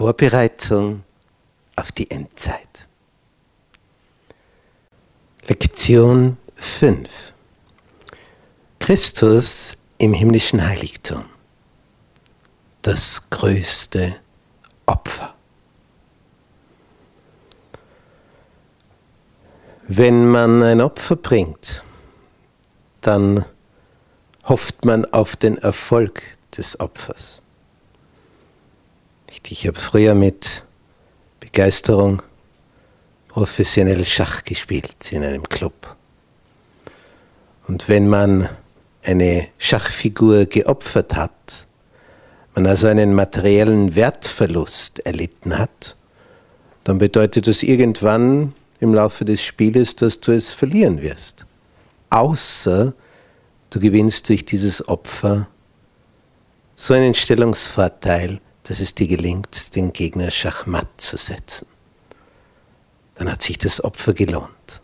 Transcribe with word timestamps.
Vorbereitung 0.00 1.04
auf 1.76 1.92
die 1.92 2.10
Endzeit. 2.10 2.88
Lektion 5.46 6.38
5. 6.54 7.34
Christus 8.78 9.76
im 9.98 10.14
himmlischen 10.14 10.66
Heiligtum. 10.66 11.26
Das 12.80 13.28
größte 13.28 14.16
Opfer. 14.86 15.34
Wenn 19.86 20.30
man 20.30 20.62
ein 20.62 20.80
Opfer 20.80 21.16
bringt, 21.16 21.84
dann 23.02 23.44
hofft 24.44 24.82
man 24.86 25.04
auf 25.04 25.36
den 25.36 25.58
Erfolg 25.58 26.22
des 26.56 26.80
Opfers. 26.80 27.42
Ich 29.32 29.66
habe 29.66 29.78
früher 29.78 30.14
mit 30.14 30.64
Begeisterung 31.38 32.20
professionell 33.28 34.04
Schach 34.04 34.42
gespielt 34.42 35.12
in 35.12 35.22
einem 35.22 35.48
Club. 35.48 35.96
Und 37.68 37.88
wenn 37.88 38.08
man 38.08 38.48
eine 39.04 39.46
Schachfigur 39.58 40.46
geopfert 40.46 41.14
hat, 41.14 41.66
man 42.54 42.66
also 42.66 42.88
einen 42.88 43.14
materiellen 43.14 43.94
Wertverlust 43.94 45.06
erlitten 45.06 45.56
hat, 45.56 45.96
dann 46.82 46.98
bedeutet 46.98 47.46
das 47.46 47.62
irgendwann 47.62 48.52
im 48.80 48.94
Laufe 48.94 49.24
des 49.24 49.44
Spieles, 49.44 49.94
dass 49.94 50.18
du 50.18 50.32
es 50.32 50.52
verlieren 50.52 51.02
wirst. 51.02 51.46
Außer 52.10 52.94
du 53.70 53.80
gewinnst 53.80 54.28
durch 54.28 54.44
dieses 54.44 54.88
Opfer 54.88 55.48
so 56.74 56.94
einen 56.94 57.14
Stellungsvorteil, 57.14 58.40
dass 58.70 58.78
es 58.78 58.94
dir 58.94 59.08
gelingt, 59.08 59.74
den 59.74 59.92
Gegner 59.92 60.30
schachmatt 60.30 60.86
zu 60.96 61.16
setzen. 61.16 61.66
Dann 63.16 63.28
hat 63.28 63.42
sich 63.42 63.58
das 63.58 63.82
Opfer 63.82 64.14
gelohnt. 64.14 64.80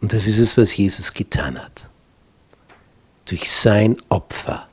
Und 0.00 0.12
das 0.12 0.28
ist 0.28 0.38
es, 0.38 0.56
was 0.56 0.76
Jesus 0.76 1.12
getan 1.12 1.58
hat. 1.58 1.88
Durch 3.24 3.50
sein 3.50 4.00
Opfer, 4.10 4.68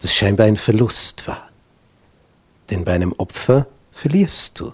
das 0.00 0.14
scheinbar 0.14 0.46
ein 0.46 0.56
Verlust 0.56 1.28
war. 1.28 1.50
Denn 2.70 2.82
bei 2.82 2.94
einem 2.94 3.12
Opfer 3.12 3.66
verlierst 3.92 4.60
du 4.60 4.72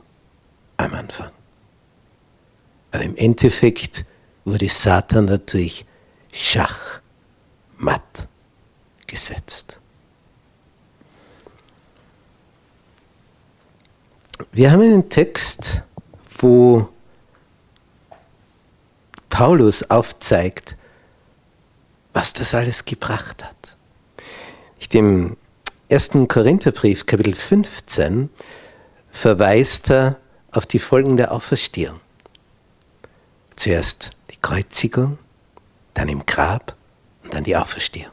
am 0.77 0.95
Anfang. 0.95 1.33
Aber 2.93 3.03
im 3.03 3.17
Endeffekt 3.17 4.05
wurde 4.45 4.69
Satan 4.69 5.25
natürlich 5.25 5.85
schachmatt 6.33 7.01
gesetzt. 9.09 9.80
Wir 14.53 14.73
haben 14.73 14.83
einen 14.83 15.09
Text, 15.09 15.83
wo 16.39 16.89
Paulus 19.29 19.89
aufzeigt, 19.91 20.77
was 22.13 22.33
das 22.33 22.55
alles 22.55 22.85
gebracht 22.85 23.45
hat. 23.45 23.77
Im 24.93 25.37
ersten 25.89 26.27
Korintherbrief, 26.27 27.07
Kapitel 27.07 27.35
15, 27.35 28.29
verweist 29.13 29.91
er 29.91 30.17
auf 30.51 30.67
die 30.67 30.81
Folgen 30.81 31.17
der 31.17 31.31
Auferstehung. 31.31 32.01
Zuerst 33.55 34.11
die 34.33 34.37
Kreuzigung, 34.43 35.19
dann 35.95 36.09
im 36.09 36.27
Grab 36.27 36.75
und 37.23 37.35
dann 37.35 37.45
die 37.45 37.57
Auferstehung. 37.57 38.11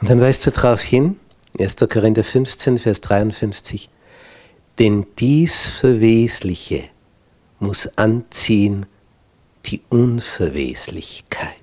Und 0.00 0.08
dann 0.08 0.20
weist 0.20 0.46
er 0.46 0.52
darauf 0.52 0.80
hin, 0.80 1.20
1. 1.58 1.76
Korinther 1.76 2.24
15, 2.24 2.78
Vers 2.78 3.02
53, 3.02 3.90
denn 4.78 5.06
dies 5.18 5.68
Verwesliche 5.68 6.88
muss 7.58 7.86
anziehen 7.96 8.86
die 9.66 9.82
Unverweslichkeit. 9.88 11.56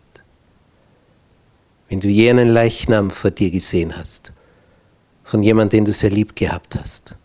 Wenn 1.89 1.99
du 1.99 2.07
jenen 2.07 2.47
Leichnam 2.47 3.09
vor 3.09 3.31
dir 3.31 3.51
gesehen 3.51 3.97
hast, 3.97 4.31
von 5.23 5.43
jemandem, 5.43 5.79
den 5.79 5.85
du 5.85 5.93
sehr 5.93 6.11
lieb 6.11 6.35
gehabt 6.35 6.75
hast, 6.79 7.15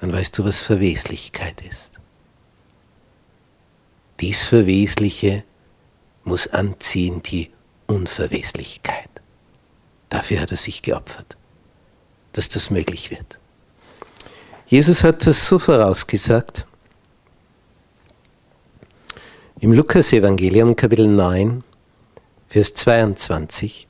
dann 0.00 0.12
weißt 0.12 0.38
du, 0.38 0.44
was 0.44 0.62
Verweslichkeit 0.62 1.60
ist. 1.62 1.98
Dies 4.20 4.46
Verwesliche 4.46 5.44
muss 6.24 6.46
anziehen 6.46 7.22
die 7.22 7.50
Unverweslichkeit. 7.86 9.08
Dafür 10.10 10.40
hat 10.40 10.50
er 10.50 10.56
sich 10.56 10.82
geopfert, 10.82 11.36
dass 12.32 12.48
das 12.48 12.70
möglich 12.70 13.10
wird. 13.10 13.39
Jesus 14.70 15.02
hat 15.02 15.26
das 15.26 15.48
so 15.48 15.58
vorausgesagt. 15.58 16.64
Im 19.58 19.72
Lukas-Evangelium, 19.72 20.76
Kapitel 20.76 21.08
9, 21.08 21.64
Vers 22.46 22.74
22, 22.74 23.88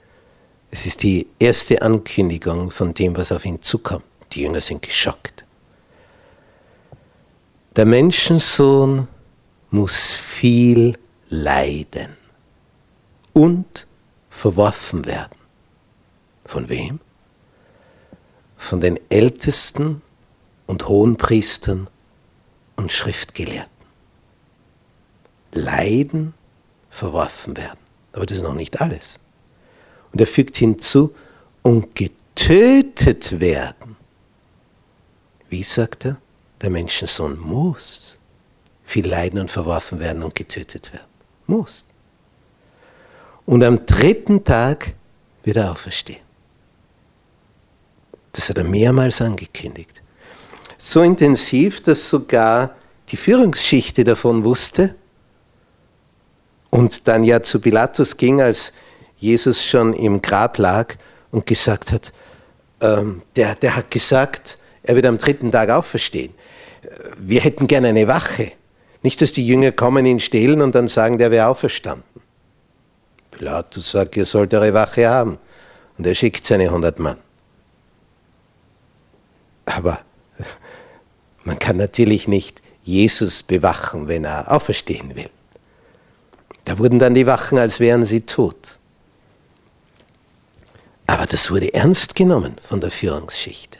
es 0.70 0.86
ist 0.86 1.02
die 1.02 1.26
erste 1.38 1.82
Ankündigung 1.82 2.70
von 2.70 2.94
dem, 2.94 3.14
was 3.14 3.30
auf 3.30 3.44
ihn 3.44 3.60
zukommt. 3.60 4.06
Die 4.32 4.40
Jünger 4.40 4.62
sind 4.62 4.80
geschockt. 4.80 5.44
Der 7.76 7.84
Menschensohn 7.84 9.06
muss 9.70 10.12
viel 10.12 10.98
leiden 11.28 12.16
und 13.34 13.86
verworfen 14.30 15.04
werden. 15.04 15.36
Von 16.46 16.70
wem? 16.70 17.00
Von 18.56 18.80
den 18.80 18.98
Ältesten 19.10 20.00
und 20.70 20.86
Hohenpriestern 20.86 21.90
und 22.76 22.92
Schriftgelehrten. 22.92 23.70
Leiden, 25.52 26.32
verworfen 26.90 27.56
werden. 27.56 27.78
Aber 28.12 28.24
das 28.24 28.36
ist 28.36 28.44
noch 28.44 28.54
nicht 28.54 28.80
alles. 28.80 29.18
Und 30.12 30.20
er 30.20 30.28
fügt 30.28 30.56
hinzu, 30.56 31.12
und 31.62 31.94
getötet 31.94 33.38
werden. 33.40 33.96
Wie 35.48 35.64
sagt 35.64 36.06
er? 36.06 36.16
Der 36.62 36.70
Menschensohn 36.70 37.38
muss 37.38 38.18
viel 38.84 39.06
leiden 39.06 39.40
und 39.40 39.50
verworfen 39.50 39.98
werden 39.98 40.22
und 40.22 40.34
getötet 40.34 40.92
werden. 40.92 41.06
Muss. 41.46 41.86
Und 43.44 43.62
am 43.64 43.84
dritten 43.84 44.44
Tag 44.44 44.94
wird 45.42 45.56
er 45.58 45.72
auferstehen. 45.72 46.22
Das 48.32 48.48
hat 48.48 48.56
er 48.56 48.64
mehrmals 48.64 49.20
angekündigt 49.20 50.00
so 50.80 51.02
intensiv, 51.02 51.82
dass 51.82 52.08
sogar 52.08 52.74
die 53.10 53.16
Führungsschichte 53.16 54.02
davon 54.02 54.44
wusste 54.44 54.94
und 56.70 57.06
dann 57.06 57.22
ja 57.22 57.42
zu 57.42 57.60
Pilatus 57.60 58.16
ging, 58.16 58.40
als 58.40 58.72
Jesus 59.18 59.62
schon 59.62 59.92
im 59.92 60.22
Grab 60.22 60.56
lag 60.56 60.94
und 61.30 61.44
gesagt 61.44 61.92
hat, 61.92 62.12
ähm, 62.80 63.20
der, 63.36 63.56
der 63.56 63.76
hat 63.76 63.90
gesagt, 63.90 64.56
er 64.82 64.96
wird 64.96 65.04
am 65.04 65.18
dritten 65.18 65.52
Tag 65.52 65.68
auferstehen. 65.68 66.32
Wir 67.18 67.42
hätten 67.42 67.66
gerne 67.66 67.88
eine 67.88 68.08
Wache. 68.08 68.52
Nicht, 69.02 69.20
dass 69.20 69.32
die 69.32 69.46
Jünger 69.46 69.72
kommen, 69.72 70.06
ihn 70.06 70.20
stehlen 70.20 70.62
und 70.62 70.74
dann 70.74 70.88
sagen, 70.88 71.18
der 71.18 71.30
wäre 71.30 71.48
auferstanden. 71.48 72.22
Pilatus 73.32 73.90
sagt, 73.90 74.16
ihr 74.16 74.24
sollt 74.24 74.54
eure 74.54 74.72
Wache 74.72 75.08
haben. 75.08 75.38
Und 75.98 76.06
er 76.06 76.14
schickt 76.14 76.46
seine 76.46 76.70
hundert 76.70 76.98
Mann. 76.98 77.18
Aber 79.66 80.00
man 81.44 81.58
kann 81.58 81.76
natürlich 81.76 82.28
nicht 82.28 82.60
Jesus 82.82 83.42
bewachen, 83.42 84.08
wenn 84.08 84.24
er 84.24 84.50
auferstehen 84.50 85.16
will. 85.16 85.30
Da 86.64 86.78
wurden 86.78 86.98
dann 86.98 87.14
die 87.14 87.26
Wachen, 87.26 87.58
als 87.58 87.80
wären 87.80 88.04
sie 88.04 88.22
tot. 88.22 88.78
Aber 91.06 91.26
das 91.26 91.50
wurde 91.50 91.74
ernst 91.74 92.14
genommen 92.14 92.56
von 92.62 92.80
der 92.80 92.90
Führungsschicht. 92.90 93.78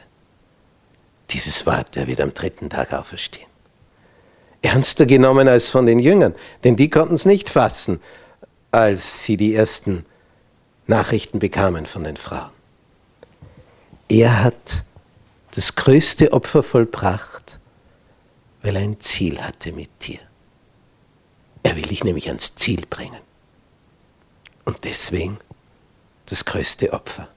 Dieses 1.31 1.64
Wort, 1.67 1.94
der 1.94 2.08
wird 2.08 2.20
am 2.20 2.34
dritten 2.34 2.69
Tag 2.70 2.93
auferstehen. 2.93 3.46
Ernster 4.62 5.06
genommen 5.06 5.46
als 5.46 5.69
von 5.69 5.87
den 5.87 6.00
Jüngern, 6.00 6.34
denn 6.64 6.76
die 6.76 6.90
konnten 6.90 7.14
es 7.14 7.25
nicht 7.25 7.49
fassen, 7.49 8.00
als 8.73 9.25
sie 9.25 9.37
die 9.37 9.55
ersten 9.55 10.05
Nachrichten 10.87 11.38
bekamen 11.38 11.87
von 11.87 12.05
den 12.05 12.17
Frauen. 12.17 12.50
Er 14.08 14.43
hat 14.43 14.82
das 15.52 15.76
größte 15.76 16.32
Opfer 16.32 16.64
vollbracht, 16.64 17.59
weil 18.62 18.76
er 18.76 18.82
ein 18.82 19.00
Ziel 19.00 19.40
hatte 19.40 19.72
mit 19.72 19.90
dir. 20.06 20.20
Er 21.62 21.76
will 21.76 21.82
dich 21.82 22.04
nämlich 22.04 22.28
ans 22.28 22.54
Ziel 22.54 22.86
bringen. 22.86 23.20
Und 24.64 24.84
deswegen 24.84 25.38
das 26.26 26.44
größte 26.44 26.92
Opfer. 26.92 27.28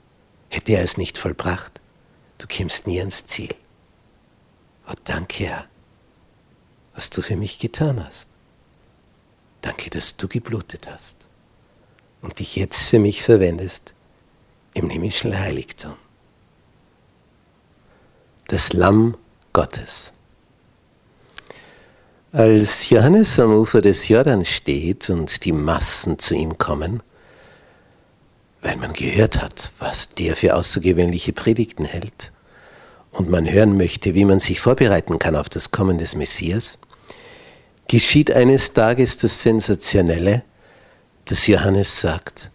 Hätte 0.50 0.74
er 0.74 0.84
es 0.84 0.98
nicht 0.98 1.18
vollbracht, 1.18 1.82
du 2.38 2.48
kämst 2.48 2.86
nie 2.86 3.00
ans 3.00 3.26
Ziel. 3.26 3.56
Oh, 4.88 4.94
danke, 5.06 5.46
Herr, 5.46 5.66
was 6.94 7.10
du 7.10 7.22
für 7.22 7.36
mich 7.36 7.58
getan 7.58 8.06
hast. 8.06 8.30
Danke, 9.62 9.90
dass 9.90 10.18
du 10.18 10.28
geblutet 10.28 10.90
hast 10.90 11.28
und 12.22 12.40
dich 12.40 12.56
jetzt 12.56 12.84
für 12.90 13.00
mich 13.00 13.24
verwendest 13.24 13.94
im 14.74 14.90
himmlischen 14.90 15.38
Heiligtum 15.38 15.96
das 18.48 18.74
Lamm 18.74 19.18
Gottes. 19.52 20.14
Als 22.34 22.90
Johannes 22.90 23.40
am 23.40 23.54
Ufer 23.54 23.80
des 23.80 24.08
Jordan 24.08 24.44
steht 24.44 25.08
und 25.12 25.46
die 25.46 25.52
Massen 25.52 26.18
zu 26.18 26.34
ihm 26.34 26.58
kommen, 26.58 27.04
weil 28.64 28.76
man 28.78 28.92
gehört 28.94 29.40
hat, 29.40 29.72
was 29.78 30.10
der 30.10 30.36
für 30.36 30.56
außergewöhnliche 30.56 31.32
Predigten 31.32 31.86
hält, 31.86 32.32
und 33.12 33.30
man 33.30 33.48
hören 33.48 33.78
möchte, 33.78 34.16
wie 34.16 34.26
man 34.26 34.40
sich 34.40 34.60
vorbereiten 34.60 35.20
kann 35.20 35.36
auf 35.36 35.48
das 35.48 35.70
Kommen 35.70 36.00
des 36.00 36.16
Messias, 36.16 36.80
geschieht 37.88 38.32
eines 38.32 38.74
Tages 38.74 39.18
das 39.18 39.44
Sensationelle, 39.44 40.42
dass 41.26 41.46
Johannes 41.46 42.02
sagt, 42.02 42.50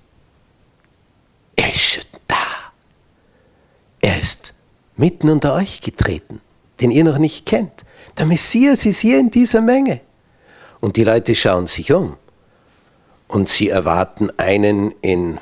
er 1.54 1.72
ist 1.72 1.78
schon 1.78 2.04
da. 2.26 2.34
Er 4.00 4.20
ist 4.20 4.54
mitten 4.96 5.28
unter 5.28 5.54
euch 5.54 5.80
getreten, 5.82 6.40
den 6.80 6.90
ihr 6.90 7.04
noch 7.04 7.18
nicht 7.18 7.46
kennt. 7.46 7.84
Der 8.16 8.26
Messias 8.26 8.86
ist 8.86 9.00
hier 9.00 9.18
in 9.18 9.30
dieser 9.30 9.60
Menge. 9.60 10.00
Und 10.80 10.96
die 10.96 11.04
Leute 11.04 11.34
schauen 11.34 11.66
sich 11.66 11.92
um. 11.92 12.16
Und 13.26 13.48
sie 13.48 13.68
erwarten 13.68 14.30
einen 14.38 14.94
in 15.02 15.38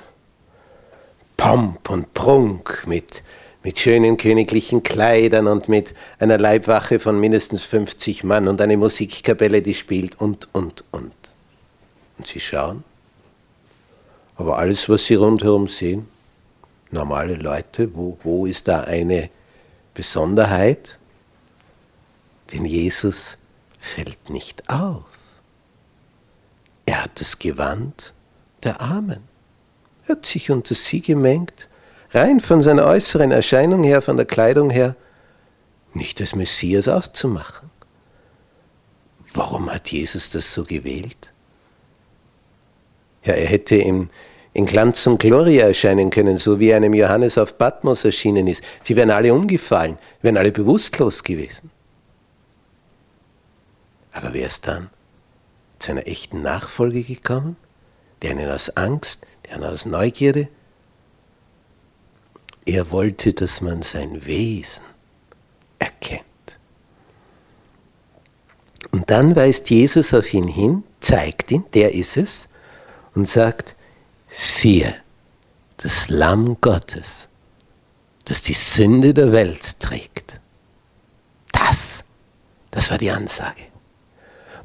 Pomp 1.36 1.88
und 1.90 2.12
Prunk 2.14 2.84
mit 2.86 3.22
mit 3.66 3.80
schönen 3.80 4.16
königlichen 4.16 4.84
Kleidern 4.84 5.48
und 5.48 5.68
mit 5.68 5.92
einer 6.20 6.38
Leibwache 6.38 7.00
von 7.00 7.18
mindestens 7.18 7.64
50 7.64 8.22
Mann 8.22 8.46
und 8.46 8.60
eine 8.60 8.76
Musikkapelle, 8.76 9.60
die 9.60 9.74
spielt 9.74 10.20
und, 10.20 10.48
und, 10.52 10.84
und. 10.92 11.12
Und 12.16 12.26
sie 12.28 12.38
schauen. 12.38 12.84
Aber 14.36 14.58
alles, 14.58 14.88
was 14.88 15.06
sie 15.06 15.16
rundherum 15.16 15.66
sehen, 15.66 16.06
normale 16.92 17.34
Leute, 17.34 17.92
wo, 17.92 18.16
wo 18.22 18.46
ist 18.46 18.68
da 18.68 18.82
eine 18.82 19.30
Besonderheit? 19.94 21.00
Denn 22.52 22.64
Jesus 22.64 23.36
fällt 23.78 24.30
nicht 24.30 24.68
auf. 24.68 25.04
Er 26.84 27.04
hat 27.04 27.20
das 27.20 27.38
Gewand 27.38 28.14
der 28.62 28.80
Armen. 28.80 29.22
Er 30.04 30.10
hat 30.10 30.26
sich 30.26 30.50
unter 30.50 30.74
sie 30.74 31.00
gemengt 31.00 31.68
rein 32.12 32.40
von 32.40 32.62
seiner 32.62 32.86
äußeren 32.86 33.32
Erscheinung 33.32 33.82
her, 33.82 34.00
von 34.02 34.16
der 34.16 34.26
Kleidung 34.26 34.70
her, 34.70 34.96
nicht 35.94 36.20
des 36.20 36.34
Messias 36.34 36.88
auszumachen. 36.88 37.70
Warum 39.34 39.70
hat 39.70 39.88
Jesus 39.88 40.30
das 40.30 40.54
so 40.54 40.64
gewählt? 40.64 41.32
Ja, 43.24 43.34
er 43.34 43.46
hätte 43.46 43.74
in, 43.76 44.08
in 44.52 44.66
Glanz 44.66 45.06
und 45.06 45.18
Gloria 45.18 45.66
erscheinen 45.66 46.10
können, 46.10 46.36
so 46.38 46.60
wie 46.60 46.72
einem 46.72 46.94
Johannes 46.94 47.36
auf 47.36 47.58
Patmos 47.58 48.04
erschienen 48.04 48.46
ist. 48.46 48.62
Sie 48.82 48.94
wären 48.96 49.10
alle 49.10 49.34
umgefallen, 49.34 49.98
wären 50.22 50.36
alle 50.36 50.52
bewusstlos 50.52 51.22
gewesen. 51.22 51.70
Aber 54.16 54.32
wer 54.32 54.46
ist 54.46 54.66
dann 54.66 54.88
zu 55.78 55.92
einer 55.92 56.06
echten 56.06 56.40
Nachfolge 56.40 57.02
gekommen? 57.02 57.56
Der 58.22 58.30
einen 58.30 58.50
aus 58.50 58.70
Angst, 58.70 59.26
der 59.44 59.56
einen 59.56 59.64
aus 59.64 59.84
Neugierde, 59.84 60.48
er 62.64 62.90
wollte, 62.90 63.34
dass 63.34 63.60
man 63.60 63.82
sein 63.82 64.24
Wesen 64.24 64.86
erkennt. 65.78 66.24
Und 68.90 69.10
dann 69.10 69.36
weist 69.36 69.68
Jesus 69.68 70.14
auf 70.14 70.32
ihn 70.32 70.48
hin, 70.48 70.82
zeigt 71.00 71.50
ihn, 71.50 71.66
der 71.74 71.92
ist 71.92 72.16
es, 72.16 72.48
und 73.14 73.28
sagt, 73.28 73.76
siehe, 74.30 74.94
das 75.76 76.08
Lamm 76.08 76.56
Gottes, 76.62 77.28
das 78.24 78.40
die 78.40 78.54
Sünde 78.54 79.12
der 79.12 79.32
Welt 79.32 79.78
trägt. 79.78 80.40
Das, 81.52 82.02
das 82.70 82.90
war 82.90 82.96
die 82.96 83.10
Ansage. 83.10 83.75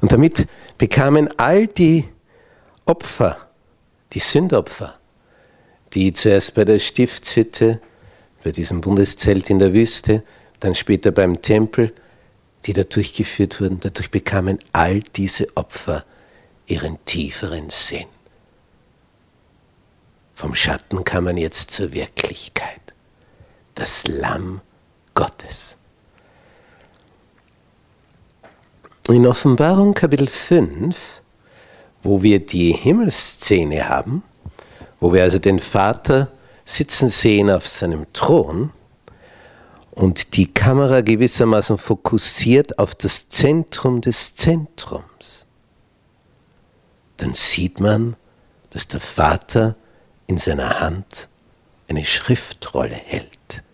Und 0.02 0.12
damit 0.12 0.46
bekamen 0.76 1.30
all 1.38 1.66
die 1.68 2.04
Opfer, 2.84 3.48
die 4.12 4.18
Sündopfer, 4.18 4.98
die 5.94 6.12
zuerst 6.12 6.54
bei 6.54 6.64
der 6.64 6.78
Stiftshütte 6.78 7.80
bei 8.42 8.50
diesem 8.50 8.80
Bundeszelt 8.80 9.48
in 9.48 9.60
der 9.60 9.72
Wüste, 9.72 10.24
dann 10.58 10.74
später 10.74 11.12
beim 11.12 11.40
Tempel, 11.40 11.92
die 12.66 12.72
da 12.72 12.82
durchgeführt 12.82 13.60
wurden, 13.60 13.78
dadurch 13.80 14.10
bekamen 14.10 14.58
all 14.72 15.00
diese 15.00 15.46
Opfer 15.56 16.04
ihren 16.66 17.04
tieferen 17.04 17.70
Sinn. 17.70 18.06
Vom 20.34 20.54
Schatten 20.54 21.04
kam 21.04 21.24
man 21.24 21.36
jetzt 21.36 21.70
zur 21.70 21.92
Wirklichkeit. 21.92 22.80
Das 23.76 24.06
Lamm 24.08 24.60
Gottes. 25.14 25.76
In 29.08 29.26
Offenbarung 29.26 29.94
Kapitel 29.94 30.28
5, 30.28 31.22
wo 32.04 32.22
wir 32.22 32.38
die 32.38 32.72
Himmelsszene 32.72 33.88
haben, 33.88 34.22
wo 35.00 35.12
wir 35.12 35.24
also 35.24 35.40
den 35.40 35.58
Vater 35.58 36.30
sitzen 36.64 37.08
sehen 37.08 37.50
auf 37.50 37.66
seinem 37.66 38.06
Thron 38.12 38.70
und 39.90 40.36
die 40.36 40.54
Kamera 40.54 41.00
gewissermaßen 41.00 41.78
fokussiert 41.78 42.78
auf 42.78 42.94
das 42.94 43.28
Zentrum 43.28 44.00
des 44.00 44.36
Zentrums, 44.36 45.46
dann 47.16 47.34
sieht 47.34 47.80
man, 47.80 48.14
dass 48.70 48.86
der 48.86 49.00
Vater 49.00 49.74
in 50.28 50.38
seiner 50.38 50.78
Hand 50.78 51.28
eine 51.88 52.04
Schriftrolle 52.04 52.94
hält, 52.94 53.64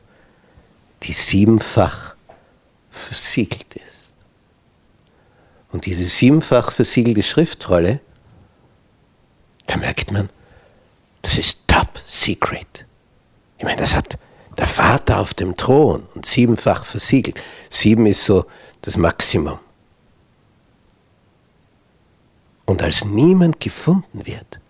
die 1.02 1.12
siebenfach 1.12 2.14
versiegelt 2.88 3.74
ist. 3.74 3.87
Und 5.70 5.86
diese 5.86 6.04
siebenfach 6.04 6.72
versiegelte 6.72 7.22
Schriftrolle, 7.22 8.00
da 9.66 9.76
merkt 9.76 10.12
man, 10.12 10.30
das 11.22 11.38
ist 11.38 11.60
top 11.66 12.00
secret. 12.04 12.86
Ich 13.58 13.64
meine, 13.64 13.76
das 13.76 13.94
hat 13.94 14.18
der 14.56 14.66
Vater 14.66 15.20
auf 15.20 15.34
dem 15.34 15.56
Thron 15.56 16.06
und 16.14 16.26
siebenfach 16.26 16.84
versiegelt. 16.84 17.42
Sieben 17.70 18.06
ist 18.06 18.24
so 18.24 18.46
das 18.80 18.96
Maximum. 18.96 19.58
Und 22.64 22.82
als 22.82 23.04
niemand 23.04 23.60
gefunden 23.60 24.26
wird, 24.26 24.60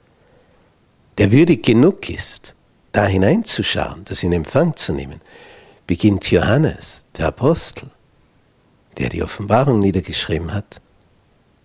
der 1.18 1.32
würdig 1.32 1.64
genug 1.64 2.08
ist, 2.10 2.54
da 2.92 3.06
hineinzuschauen, 3.06 4.04
das 4.04 4.22
in 4.22 4.32
Empfang 4.32 4.76
zu 4.76 4.92
nehmen, 4.92 5.20
beginnt 5.86 6.30
Johannes, 6.30 7.04
der 7.16 7.28
Apostel, 7.28 7.90
der 8.98 9.08
die 9.08 9.22
Offenbarung 9.22 9.78
niedergeschrieben 9.78 10.52
hat, 10.52 10.80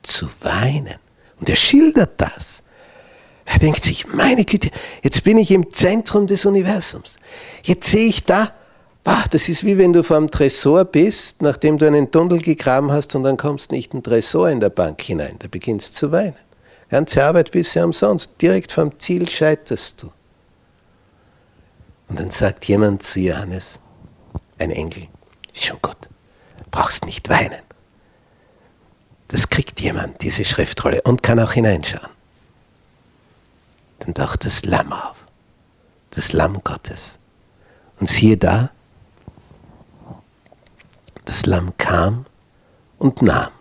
zu 0.03 0.27
weinen. 0.41 0.95
Und 1.39 1.49
er 1.49 1.55
schildert 1.55 2.21
das. 2.21 2.63
Er 3.45 3.59
denkt 3.59 3.83
sich, 3.83 4.07
meine 4.07 4.45
Güte, 4.45 4.69
jetzt 5.01 5.23
bin 5.23 5.37
ich 5.37 5.51
im 5.51 5.71
Zentrum 5.71 6.27
des 6.27 6.45
Universums. 6.45 7.19
Jetzt 7.63 7.89
sehe 7.89 8.07
ich 8.07 8.23
da, 8.23 8.53
bah, 9.03 9.25
das 9.29 9.49
ist 9.49 9.65
wie 9.65 9.77
wenn 9.77 9.91
du 9.91 10.03
vor 10.03 10.17
einem 10.17 10.31
Tresor 10.31 10.85
bist, 10.85 11.41
nachdem 11.41 11.77
du 11.77 11.85
einen 11.85 12.09
Tunnel 12.09 12.39
gegraben 12.39 12.91
hast 12.91 13.15
und 13.15 13.23
dann 13.23 13.37
kommst 13.37 13.71
nicht 13.71 13.93
ein 13.93 14.03
Tresor 14.03 14.49
in 14.49 14.59
der 14.59 14.69
Bank 14.69 15.01
hinein. 15.01 15.35
Da 15.39 15.47
beginnst 15.49 15.95
du 15.95 16.07
zu 16.07 16.11
weinen. 16.11 16.35
Ganze 16.89 17.23
Arbeit 17.23 17.51
bisher 17.51 17.85
umsonst. 17.85 18.41
Direkt 18.41 18.71
vom 18.71 18.97
Ziel 18.99 19.29
scheiterst 19.29 20.03
du. 20.03 20.11
Und 22.07 22.19
dann 22.19 22.29
sagt 22.29 22.65
jemand 22.65 23.03
zu 23.03 23.19
Johannes, 23.19 23.79
ein 24.59 24.71
Engel, 24.71 25.07
ist 25.53 25.65
schon 25.65 25.79
gut, 25.81 25.97
brauchst 26.69 27.05
nicht 27.05 27.27
weinen. 27.29 27.61
Das 29.33 29.49
kriegt 29.49 29.81
jemand, 29.81 30.21
diese 30.21 30.45
Schriftrolle, 30.45 31.01
und 31.01 31.23
kann 31.23 31.39
auch 31.41 31.51
hineinschauen 31.51 32.13
dann 34.05 34.13
taucht 34.13 34.45
das 34.45 34.65
Lamm 34.65 34.91
auf, 34.91 35.15
das 36.11 36.33
Lamm 36.33 36.61
Gottes. 36.63 37.19
Und 37.99 38.09
siehe 38.09 38.37
da, 38.37 38.69
das 41.25 41.45
Lamm 41.45 41.73
kam 41.77 42.25
und 42.97 43.21
nahm. 43.21 43.51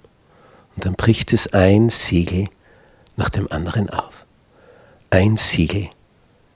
Und 0.75 0.85
dann 0.87 0.95
bricht 0.95 1.33
es 1.33 1.53
ein 1.53 1.91
Siegel 1.91 2.49
nach 3.17 3.31
dem 3.31 3.51
anderen 3.53 3.89
auf. 3.91 4.27
Ein 5.11 5.37
Siegel 5.37 5.91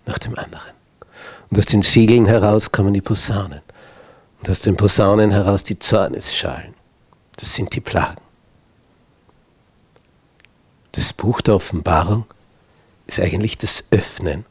nach 0.06 0.18
dem 0.18 0.36
anderen. 0.36 0.72
Und 1.50 1.58
aus 1.58 1.66
den 1.66 1.82
Siegeln 1.82 2.26
heraus 2.26 2.72
kommen 2.72 2.92
die 2.92 3.02
Posaunen. 3.02 3.60
Und 4.38 4.50
aus 4.50 4.62
den 4.62 4.76
Posaunen 4.76 5.30
heraus 5.30 5.62
die 5.62 5.78
Zornesschalen. 5.78 6.74
Das 7.36 7.54
sind 7.54 7.72
die 7.74 7.80
Plagen. 7.80 8.25
Das 10.96 11.12
Buch 11.12 11.42
der 11.42 11.56
Offenbarung 11.56 12.24
ist 13.06 13.20
eigentlich 13.20 13.58
das 13.58 13.84
Öffnen 13.90 14.46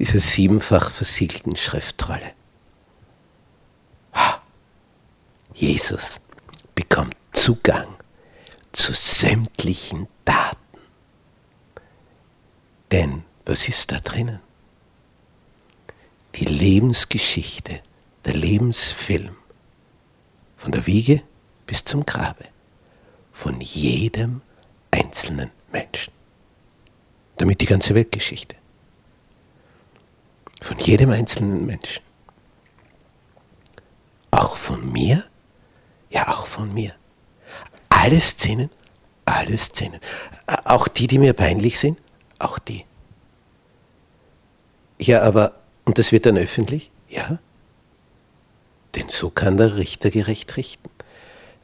dieser 0.00 0.18
siebenfach 0.18 0.90
versiegelten 0.90 1.54
Schriftrolle. 1.54 2.32
Jesus 5.54 6.20
bekommt 6.74 7.14
Zugang 7.32 7.86
zu 8.72 8.92
sämtlichen 8.92 10.08
Daten. 10.24 10.56
Denn 12.90 13.22
was 13.46 13.68
ist 13.68 13.92
da 13.92 14.00
drinnen? 14.00 14.40
Die 16.34 16.44
Lebensgeschichte, 16.44 17.82
der 18.24 18.34
Lebensfilm 18.34 19.36
Von 20.56 20.72
der 20.72 20.88
Wiege 20.88 21.22
bis 21.66 21.84
zum 21.84 22.04
Grabe. 22.04 22.46
Von 23.30 23.60
jedem 23.60 24.42
einzelnen 24.92 25.50
Menschen. 25.72 26.12
Damit 27.38 27.60
die 27.60 27.66
ganze 27.66 27.94
Weltgeschichte. 27.96 28.54
Von 30.60 30.78
jedem 30.78 31.10
einzelnen 31.10 31.66
Menschen. 31.66 32.04
Auch 34.30 34.56
von 34.56 34.92
mir? 34.92 35.24
Ja, 36.10 36.28
auch 36.28 36.46
von 36.46 36.72
mir. 36.72 36.94
Alle 37.88 38.20
Szenen, 38.20 38.70
alle 39.24 39.58
Szenen. 39.58 39.98
Auch 40.64 40.86
die, 40.86 41.08
die 41.08 41.18
mir 41.18 41.32
peinlich 41.32 41.78
sind, 41.80 41.98
auch 42.38 42.58
die. 42.60 42.84
Ja, 44.98 45.22
aber, 45.22 45.56
und 45.84 45.98
das 45.98 46.12
wird 46.12 46.26
dann 46.26 46.36
öffentlich? 46.36 46.90
Ja. 47.08 47.38
Denn 48.94 49.08
so 49.08 49.30
kann 49.30 49.56
der 49.56 49.76
Richter 49.76 50.10
gerecht 50.10 50.56
richten. 50.56 50.88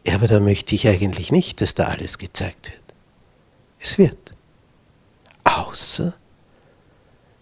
Ja, 0.07 0.15
aber 0.15 0.27
da 0.27 0.41
möchte 0.41 0.75
ich 0.75 0.89
eigentlich 0.89 1.31
nicht, 1.31 1.61
dass 1.61 1.75
da 1.75 1.85
alles 1.85 2.19
gezeigt 2.19 2.73
wird. 2.73 2.88
Es 3.79 3.99
wird. 3.99 4.33
Außer 5.45 6.15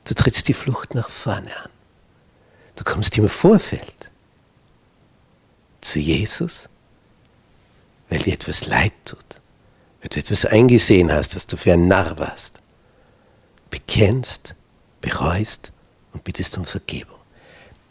du 0.04 0.14
trittst 0.14 0.48
die 0.48 0.54
Flucht 0.54 0.94
nach 0.94 1.08
vorne 1.08 1.54
an. 1.56 1.70
Du 2.76 2.84
kommst 2.84 3.16
im 3.16 3.28
Vorfeld 3.28 4.10
zu 5.80 5.98
Jesus, 5.98 6.68
weil 8.08 8.18
dir 8.20 8.34
etwas 8.34 8.66
leid 8.66 8.92
tut, 9.04 9.40
weil 10.00 10.08
du 10.10 10.20
etwas 10.20 10.44
eingesehen 10.44 11.10
hast, 11.10 11.34
was 11.36 11.46
du 11.46 11.56
für 11.56 11.72
ein 11.72 11.88
Narr 11.88 12.18
warst. 12.18 12.60
Bekennst, 13.70 14.54
bereust 15.00 15.72
und 16.12 16.22
bittest 16.24 16.56
um 16.58 16.64
Vergebung. 16.64 17.18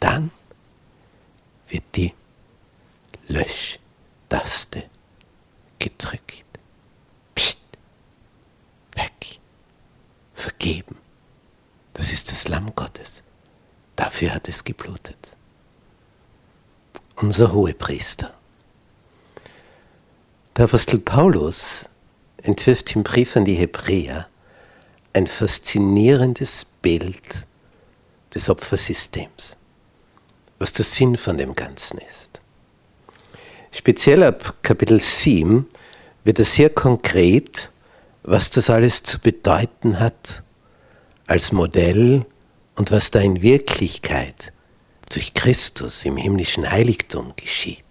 Dann 0.00 0.30
wird 1.68 1.84
die 1.94 2.14
Löschtaste 3.28 4.84
gedrückt. 5.78 6.44
Psst, 7.34 7.58
weg, 8.94 9.38
vergeben. 10.46 10.96
Das 11.94 12.12
ist 12.12 12.30
das 12.30 12.46
Lamm 12.46 12.72
Gottes. 12.76 13.22
Dafür 13.96 14.32
hat 14.32 14.48
es 14.48 14.62
geblutet. 14.62 15.18
Unser 17.16 17.52
Hohepriester. 17.52 18.32
Der 20.56 20.66
Apostel 20.66 21.00
Paulus 21.00 21.86
entwirft 22.36 22.94
im 22.94 23.02
Brief 23.02 23.36
an 23.36 23.44
die 23.44 23.56
Hebräer 23.56 24.28
ein 25.14 25.26
faszinierendes 25.26 26.66
Bild 26.80 27.44
des 28.32 28.48
Opfersystems, 28.48 29.56
was 30.60 30.72
der 30.74 30.84
Sinn 30.84 31.16
von 31.16 31.38
dem 31.38 31.56
Ganzen 31.56 31.98
ist. 31.98 32.40
Speziell 33.72 34.22
ab 34.22 34.54
Kapitel 34.62 35.00
7 35.00 35.66
wird 36.22 36.38
es 36.38 36.54
sehr 36.54 36.70
konkret, 36.70 37.70
was 38.26 38.50
das 38.50 38.68
alles 38.68 39.04
zu 39.04 39.20
bedeuten 39.20 40.00
hat 40.00 40.42
als 41.28 41.52
Modell 41.52 42.26
und 42.74 42.90
was 42.90 43.10
da 43.10 43.20
in 43.20 43.40
Wirklichkeit 43.40 44.52
durch 45.10 45.32
Christus 45.32 46.04
im 46.04 46.16
himmlischen 46.16 46.68
Heiligtum 46.68 47.34
geschieht. 47.36 47.84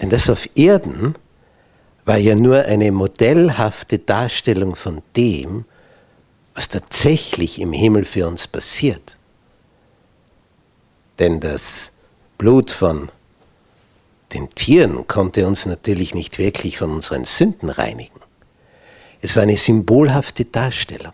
Denn 0.00 0.08
das 0.08 0.30
auf 0.30 0.48
Erden 0.56 1.14
war 2.06 2.16
ja 2.16 2.34
nur 2.34 2.64
eine 2.64 2.90
modellhafte 2.90 3.98
Darstellung 3.98 4.74
von 4.74 5.02
dem, 5.16 5.66
was 6.54 6.68
tatsächlich 6.68 7.60
im 7.60 7.72
Himmel 7.72 8.06
für 8.06 8.26
uns 8.26 8.48
passiert. 8.48 9.16
Denn 11.18 11.40
das 11.40 11.92
Blut 12.38 12.70
von 12.70 13.10
den 14.32 14.48
Tieren 14.54 15.06
konnte 15.06 15.46
uns 15.46 15.66
natürlich 15.66 16.14
nicht 16.14 16.38
wirklich 16.38 16.78
von 16.78 16.90
unseren 16.90 17.24
Sünden 17.24 17.68
reinigen. 17.68 18.21
Es 19.22 19.36
war 19.36 19.44
eine 19.44 19.56
symbolhafte 19.56 20.44
Darstellung. 20.44 21.12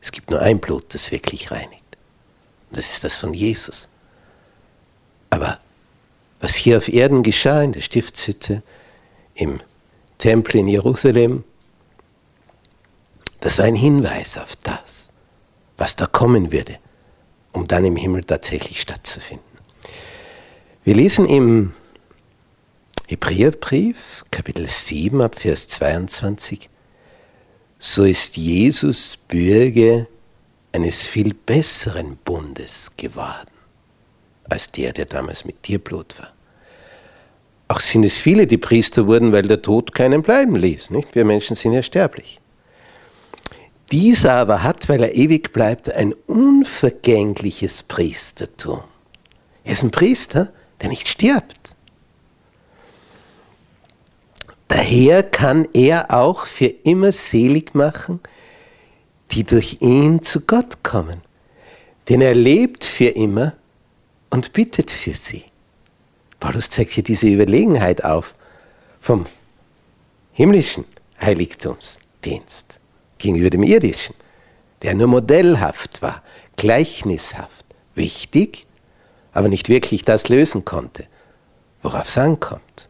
Es 0.00 0.10
gibt 0.10 0.30
nur 0.30 0.40
ein 0.40 0.58
Blut, 0.58 0.94
das 0.94 1.12
wirklich 1.12 1.50
reinigt. 1.50 1.84
Und 2.70 2.78
das 2.78 2.90
ist 2.90 3.04
das 3.04 3.16
von 3.16 3.34
Jesus. 3.34 3.88
Aber 5.30 5.60
was 6.40 6.54
hier 6.54 6.78
auf 6.78 6.88
Erden 6.88 7.22
geschah, 7.22 7.62
in 7.62 7.72
der 7.72 7.82
Stiftshütte, 7.82 8.62
im 9.34 9.60
Tempel 10.18 10.56
in 10.56 10.68
Jerusalem, 10.68 11.44
das 13.40 13.58
war 13.58 13.66
ein 13.66 13.76
Hinweis 13.76 14.38
auf 14.38 14.56
das, 14.56 15.12
was 15.76 15.96
da 15.96 16.06
kommen 16.06 16.50
würde, 16.50 16.78
um 17.52 17.68
dann 17.68 17.84
im 17.84 17.96
Himmel 17.96 18.24
tatsächlich 18.24 18.80
stattzufinden. 18.80 19.44
Wir 20.82 20.94
lesen 20.94 21.26
im 21.26 21.72
Hebräerbrief, 23.06 24.24
Kapitel 24.30 24.66
7, 24.66 25.20
ab 25.20 25.38
Vers 25.38 25.68
22, 25.68 26.70
so 27.84 28.04
ist 28.04 28.38
Jesus 28.38 29.18
Bürger 29.28 30.06
eines 30.72 31.02
viel 31.02 31.34
besseren 31.34 32.16
Bundes 32.24 32.90
geworden, 32.96 33.50
als 34.48 34.72
der, 34.72 34.94
der 34.94 35.04
damals 35.04 35.44
mit 35.44 35.68
dir 35.68 35.78
Blut 35.78 36.18
war. 36.18 36.32
Auch 37.68 37.80
sind 37.80 38.04
es 38.04 38.16
viele, 38.16 38.46
die 38.46 38.56
Priester 38.56 39.06
wurden, 39.06 39.32
weil 39.32 39.42
der 39.42 39.60
Tod 39.60 39.94
keinen 39.94 40.22
bleiben 40.22 40.56
ließ. 40.56 40.90
Nicht? 40.90 41.14
Wir 41.14 41.26
Menschen 41.26 41.56
sind 41.56 41.74
ja 41.74 41.82
sterblich. 41.82 42.40
Dieser 43.92 44.32
aber 44.32 44.62
hat, 44.62 44.88
weil 44.88 45.02
er 45.02 45.14
ewig 45.14 45.52
bleibt, 45.52 45.92
ein 45.92 46.14
unvergängliches 46.26 47.82
Priestertum. 47.82 48.80
Er 49.62 49.74
ist 49.74 49.82
ein 49.82 49.90
Priester, 49.90 50.52
der 50.80 50.88
nicht 50.88 51.06
stirbt. 51.06 51.63
Daher 54.68 55.22
kann 55.22 55.68
er 55.74 56.12
auch 56.12 56.46
für 56.46 56.66
immer 56.66 57.12
selig 57.12 57.74
machen, 57.74 58.20
die 59.30 59.44
durch 59.44 59.78
ihn 59.80 60.22
zu 60.22 60.40
Gott 60.40 60.82
kommen. 60.82 61.20
Denn 62.08 62.20
er 62.20 62.34
lebt 62.34 62.84
für 62.84 63.08
immer 63.08 63.54
und 64.30 64.52
bittet 64.52 64.90
für 64.90 65.14
sie. 65.14 65.44
Paulus 66.40 66.68
zeigt 66.70 66.90
hier 66.90 67.04
diese 67.04 67.26
Überlegenheit 67.26 68.04
auf 68.04 68.34
vom 69.00 69.26
himmlischen 70.32 70.84
Heiligtumsdienst 71.20 72.80
gegenüber 73.18 73.50
dem 73.50 73.62
irdischen, 73.62 74.14
der 74.82 74.94
nur 74.94 75.06
modellhaft 75.06 76.02
war, 76.02 76.22
gleichnishaft, 76.56 77.64
wichtig, 77.94 78.66
aber 79.32 79.48
nicht 79.48 79.68
wirklich 79.68 80.04
das 80.04 80.28
lösen 80.28 80.64
konnte, 80.64 81.06
worauf 81.82 82.08
es 82.08 82.18
ankommt. 82.18 82.88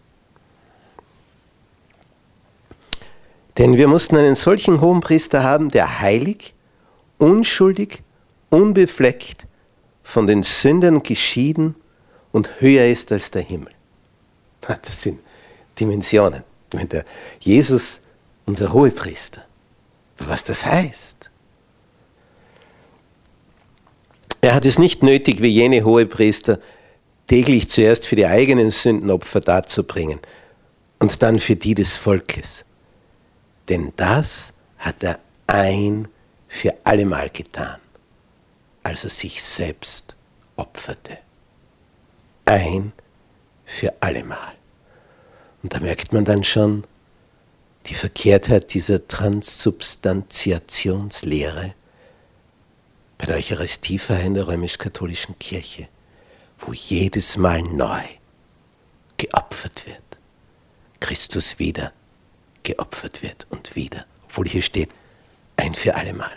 Denn 3.59 3.77
wir 3.77 3.87
mussten 3.87 4.17
einen 4.17 4.35
solchen 4.35 4.81
Hohenpriester 4.81 5.43
haben, 5.45 5.71
der 5.71 6.01
heilig, 6.01 6.55
unschuldig, 7.19 8.03
unbefleckt, 8.51 9.47
von 10.03 10.27
den 10.27 10.43
Sündern 10.43 11.03
geschieden 11.03 11.77
und 12.33 12.61
höher 12.61 12.87
ist 12.87 13.11
als 13.13 13.31
der 13.31 13.43
Himmel. 13.43 13.73
Das 14.83 15.03
sind 15.03 15.21
Dimensionen. 15.79 16.43
Wenn 16.71 16.89
der 16.89 17.05
Jesus, 17.41 18.01
unser 18.47 18.73
Hohepriester, 18.73 19.45
was 20.19 20.45
das 20.45 20.65
heißt. 20.65 21.31
Er 24.41 24.55
hat 24.55 24.67
es 24.67 24.79
nicht 24.79 25.03
nötig, 25.03 25.41
wie 25.41 25.49
jene 25.49 25.85
Hohepriester, 25.85 26.59
täglich 27.27 27.71
zuerst 27.71 28.07
für 28.07 28.17
die 28.17 28.27
eigenen 28.27 28.71
Sünden 28.71 29.11
Opfer 29.11 29.41
darzubringen 29.41 30.19
und 30.99 31.23
dann 31.23 31.39
für 31.39 31.57
die 31.57 31.75
des 31.75 31.97
Volkes. 31.97 32.65
Denn 33.69 33.93
das 33.97 34.53
hat 34.79 35.03
er 35.03 35.19
ein 35.47 36.09
für 36.49 36.75
allemal 36.85 37.29
getan, 37.31 37.81
als 38.83 39.05
er 39.05 39.11
sich 39.11 39.41
selbst 39.43 40.17
opferte. 40.57 41.19
Ein 42.45 42.93
für 43.65 43.95
allemal. 44.01 44.53
Und 45.63 45.75
da 45.75 45.81
merkt 45.81 46.13
man 46.13 46.25
dann 46.25 46.45
schon 46.45 46.85
die 47.87 47.95
Verkehrtheit 47.95 48.75
dieser 48.75 49.09
Transsubstantiationslehre 49.09 51.75
bei 53.19 53.27
der 53.27 53.37
Eucharistiefeier 53.37 54.25
in 54.25 54.35
der 54.35 54.47
römisch-katholischen 54.47 55.39
Kirche, 55.39 55.89
wo 56.59 56.73
jedes 56.73 57.37
Mal 57.37 57.63
neu 57.63 58.03
geopfert 59.17 59.87
wird. 59.87 60.01
Christus 61.01 61.59
wieder 61.59 61.93
geopfert 62.65 63.23
wird 63.23 63.47
und 63.51 63.77
wieder. 63.77 64.05
Obwohl 64.25 64.49
hier 64.49 64.63
steht, 64.63 64.91
ein 65.57 65.75
für 65.75 65.95
allemal. 65.95 66.33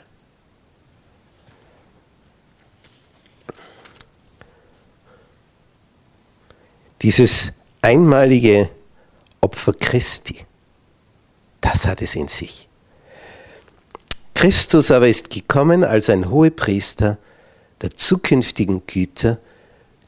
Dieses 7.01 7.51
einmalige 7.81 8.69
Opfer 9.41 9.74
Christi, 9.74 10.46
das 11.62 11.86
hat 11.86 12.01
es 12.01 12.15
in 12.15 12.27
sich. 12.27 12.67
Christus 14.34 14.91
aber 14.91 15.07
ist 15.07 15.29
gekommen 15.29 15.84
als 15.84 16.10
ein 16.10 16.29
Hohepriester 16.29 17.17
der 17.81 17.91
zukünftigen 17.91 18.86
Güter 18.86 19.39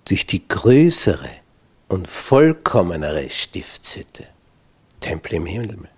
durch 0.05 0.25
die 0.25 0.47
größere 0.47 1.29
und 1.87 2.07
vollkommenere 2.07 3.29
Stiftshütte. 3.29 4.27
Tempel 4.99 5.35
im 5.35 5.45
Himmel, 5.45 5.89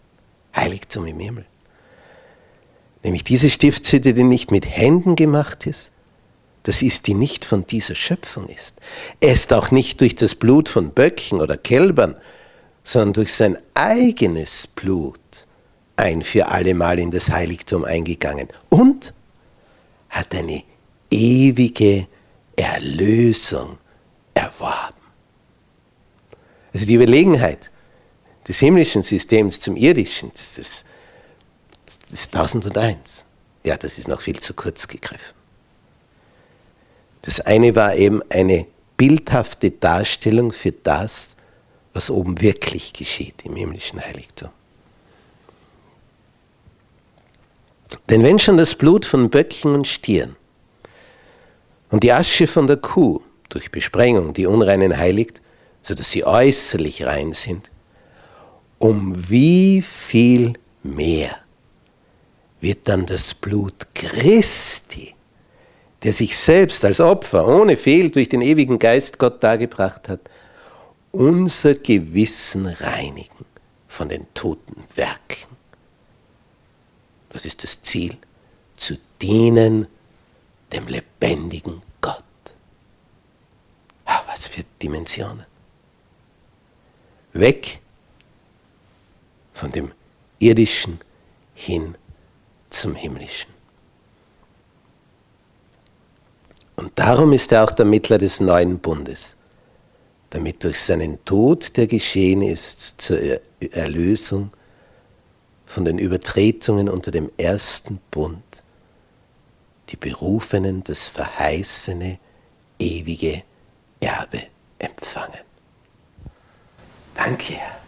Heiligtum 0.55 1.05
im 1.07 1.19
Himmel. 1.19 1.45
Nämlich 3.03 3.23
diese 3.23 3.49
Stiftshütte, 3.49 4.13
die 4.13 4.23
nicht 4.23 4.51
mit 4.51 4.65
Händen 4.65 5.15
gemacht 5.15 5.65
ist, 5.65 5.91
das 6.63 6.83
ist, 6.83 7.07
die 7.07 7.15
nicht 7.15 7.43
von 7.43 7.65
dieser 7.65 7.95
Schöpfung 7.95 8.47
ist. 8.47 8.75
Er 9.19 9.33
ist 9.33 9.51
auch 9.51 9.71
nicht 9.71 10.01
durch 10.01 10.15
das 10.15 10.35
Blut 10.35 10.69
von 10.69 10.91
Böcken 10.91 11.41
oder 11.41 11.57
Kälbern, 11.57 12.15
sondern 12.83 13.13
durch 13.13 13.33
sein 13.33 13.57
eigenes 13.73 14.67
Blut 14.67 15.19
ein 15.95 16.21
für 16.21 16.49
allemal 16.49 16.99
in 16.99 17.11
das 17.11 17.29
Heiligtum 17.29 17.83
eingegangen 17.83 18.47
und 18.69 19.13
hat 20.09 20.35
eine 20.35 20.63
ewige 21.09 22.07
Erlösung 22.55 23.77
erworben. 24.33 24.95
Also 26.73 26.85
die 26.85 26.95
Überlegenheit 26.95 27.70
des 28.47 28.59
himmlischen 28.59 29.03
Systems 29.03 29.59
zum 29.59 29.75
irdischen, 29.75 30.31
das 30.33 30.57
ist, 30.57 30.85
das 31.85 32.21
ist 32.21 32.35
1001. 32.35 33.25
Ja, 33.63 33.77
das 33.77 33.97
ist 33.97 34.07
noch 34.07 34.21
viel 34.21 34.39
zu 34.39 34.53
kurz 34.53 34.87
gegriffen. 34.87 35.35
Das 37.21 37.39
eine 37.39 37.75
war 37.75 37.95
eben 37.95 38.21
eine 38.29 38.65
bildhafte 38.97 39.71
Darstellung 39.71 40.51
für 40.51 40.71
das, 40.71 41.35
was 41.93 42.11
oben 42.11 42.39
wirklich 42.39 42.93
geschieht 42.93 43.45
im 43.45 43.55
himmlischen 43.55 43.99
Heiligtum. 43.99 44.49
Denn 48.11 48.23
wenn 48.23 48.37
schon 48.37 48.57
das 48.57 48.75
Blut 48.75 49.05
von 49.05 49.29
Böcken 49.29 49.73
und 49.73 49.87
Stieren 49.87 50.35
und 51.89 52.03
die 52.03 52.11
Asche 52.11 52.45
von 52.45 52.67
der 52.67 52.77
Kuh 52.77 53.21
durch 53.49 53.71
Besprengung 53.71 54.33
die 54.33 54.45
Unreinen 54.45 54.97
heiligt, 54.97 55.41
sodass 55.81 56.11
sie 56.11 56.23
äußerlich 56.23 57.03
rein 57.05 57.33
sind, 57.33 57.70
um 58.81 59.29
wie 59.29 59.81
viel 59.81 60.53
mehr 60.81 61.37
wird 62.61 62.87
dann 62.87 63.05
das 63.05 63.33
Blut 63.33 63.87
Christi, 63.93 65.13
der 66.03 66.13
sich 66.13 66.35
selbst 66.35 66.83
als 66.83 66.99
Opfer 66.99 67.47
ohne 67.47 67.77
Fehl 67.77 68.09
durch 68.09 68.29
den 68.29 68.41
ewigen 68.41 68.79
Geist 68.79 69.19
Gott 69.19 69.43
dargebracht 69.43 70.09
hat, 70.09 70.21
unser 71.11 71.75
Gewissen 71.75 72.65
reinigen 72.65 73.45
von 73.87 74.09
den 74.09 74.25
toten 74.33 74.83
Werken. 74.95 75.55
Was 77.31 77.45
ist 77.45 77.63
das 77.63 77.81
Ziel? 77.83 78.17
Zu 78.75 78.97
dienen 79.21 79.85
dem 80.73 80.87
lebendigen 80.87 81.83
Gott. 81.99 82.23
Ah, 84.05 84.21
was 84.27 84.47
für 84.47 84.63
Dimensionen. 84.81 85.45
Weg 87.33 87.79
von 89.61 89.71
dem 89.71 89.91
irdischen 90.39 90.99
hin 91.53 91.95
zum 92.71 92.95
himmlischen. 92.95 93.51
Und 96.75 96.91
darum 96.95 97.31
ist 97.31 97.51
er 97.51 97.63
auch 97.63 97.73
der 97.73 97.85
Mittler 97.85 98.17
des 98.17 98.39
neuen 98.39 98.79
Bundes, 98.79 99.35
damit 100.31 100.63
durch 100.63 100.79
seinen 100.79 101.23
Tod, 101.25 101.77
der 101.77 101.85
geschehen 101.85 102.41
ist 102.41 103.01
zur 103.01 103.19
Erlösung 103.59 104.49
von 105.67 105.85
den 105.85 105.99
Übertretungen 105.99 106.89
unter 106.89 107.11
dem 107.11 107.29
ersten 107.37 107.99
Bund, 108.09 108.63
die 109.89 109.97
Berufenen 109.97 110.83
das 110.83 111.07
verheißene, 111.07 112.17
ewige 112.79 113.43
Erbe 113.99 114.41
empfangen. 114.79 115.45
Danke, 117.13 117.53
Herr, 117.53 117.80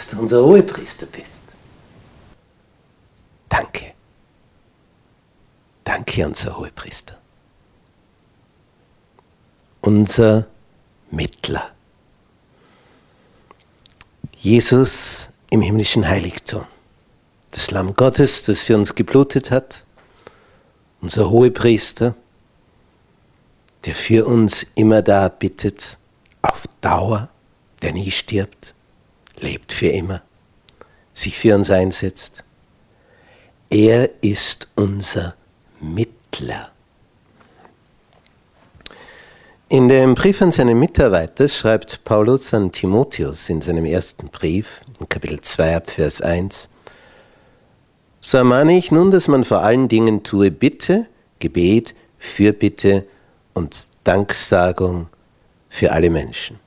dass 0.00 0.08
du 0.08 0.18
unser 0.18 0.42
Hohepriester 0.42 1.04
bist. 1.04 1.42
Danke. 3.50 3.92
Danke, 5.84 6.26
unser 6.26 6.56
Hohepriester. 6.56 7.18
Unser 9.82 10.46
Mittler. 11.10 11.72
Jesus 14.38 15.28
im 15.50 15.60
himmlischen 15.60 16.08
Heiligtum. 16.08 16.64
Das 17.50 17.70
Lamm 17.70 17.92
Gottes, 17.92 18.44
das 18.44 18.62
für 18.62 18.76
uns 18.76 18.94
geblutet 18.94 19.50
hat. 19.50 19.84
Unser 21.02 21.28
Hohepriester, 21.28 22.14
der 23.84 23.94
für 23.94 24.26
uns 24.26 24.66
immer 24.76 25.02
da 25.02 25.28
bittet, 25.28 25.98
auf 26.40 26.62
Dauer, 26.80 27.28
der 27.82 27.92
nie 27.92 28.10
stirbt, 28.10 28.74
lebt 29.40 29.72
für 29.72 29.88
immer, 29.88 30.22
sich 31.14 31.38
für 31.38 31.54
uns 31.54 31.70
einsetzt. 31.70 32.44
Er 33.70 34.10
ist 34.22 34.68
unser 34.74 35.34
Mittler. 35.80 36.70
In 39.68 39.88
dem 39.88 40.16
Brief 40.16 40.42
an 40.42 40.50
seine 40.50 40.74
Mitarbeiter 40.74 41.46
schreibt 41.46 42.02
Paulus 42.02 42.52
an 42.52 42.72
Timotheus 42.72 43.48
in 43.48 43.60
seinem 43.60 43.84
ersten 43.84 44.28
Brief, 44.28 44.80
in 44.98 45.08
Kapitel 45.08 45.40
2 45.40 45.82
Vers 45.82 46.20
1, 46.20 46.68
So 48.20 48.38
ermahne 48.38 48.76
ich 48.76 48.90
nun, 48.90 49.12
dass 49.12 49.28
man 49.28 49.44
vor 49.44 49.60
allen 49.60 49.86
Dingen 49.86 50.24
tue 50.24 50.50
Bitte, 50.50 51.06
Gebet, 51.38 51.94
Fürbitte 52.18 53.06
und 53.54 53.86
Danksagung 54.02 55.06
für 55.68 55.92
alle 55.92 56.10
Menschen, 56.10 56.58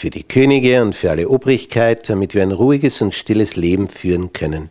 für 0.00 0.08
die 0.08 0.24
Könige 0.24 0.80
und 0.80 0.96
für 0.96 1.10
alle 1.10 1.28
Obrigkeit, 1.28 2.08
damit 2.08 2.34
wir 2.34 2.42
ein 2.42 2.52
ruhiges 2.52 3.02
und 3.02 3.14
stilles 3.14 3.56
Leben 3.56 3.86
führen 3.86 4.32
können, 4.32 4.70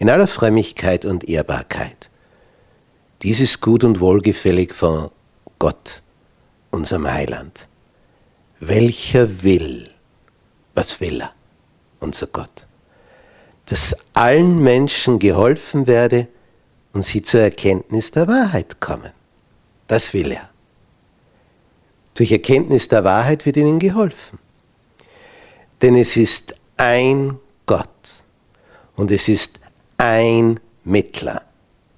in 0.00 0.10
aller 0.10 0.26
Frömmigkeit 0.26 1.04
und 1.04 1.28
Ehrbarkeit. 1.28 2.10
Dies 3.22 3.38
ist 3.38 3.60
gut 3.60 3.84
und 3.84 4.00
wohlgefällig 4.00 4.74
vor 4.74 5.12
Gott, 5.60 6.02
unserem 6.72 7.08
Heiland. 7.08 7.68
Welcher 8.58 9.44
will, 9.44 9.90
was 10.74 11.00
will 11.00 11.20
er, 11.20 11.32
unser 12.00 12.26
Gott? 12.26 12.66
Dass 13.66 13.96
allen 14.12 14.58
Menschen 14.60 15.20
geholfen 15.20 15.86
werde 15.86 16.26
und 16.92 17.04
sie 17.04 17.22
zur 17.22 17.42
Erkenntnis 17.42 18.10
der 18.10 18.26
Wahrheit 18.26 18.80
kommen. 18.80 19.12
Das 19.86 20.12
will 20.14 20.32
er. 20.32 20.50
Durch 22.14 22.32
Erkenntnis 22.32 22.88
der 22.88 23.04
Wahrheit 23.04 23.46
wird 23.46 23.56
ihnen 23.56 23.78
geholfen. 23.78 24.40
Denn 25.84 25.96
es 25.96 26.16
ist 26.16 26.54
ein 26.78 27.38
Gott 27.66 27.90
und 28.96 29.10
es 29.10 29.28
ist 29.28 29.60
ein 29.98 30.58
Mittler 30.82 31.42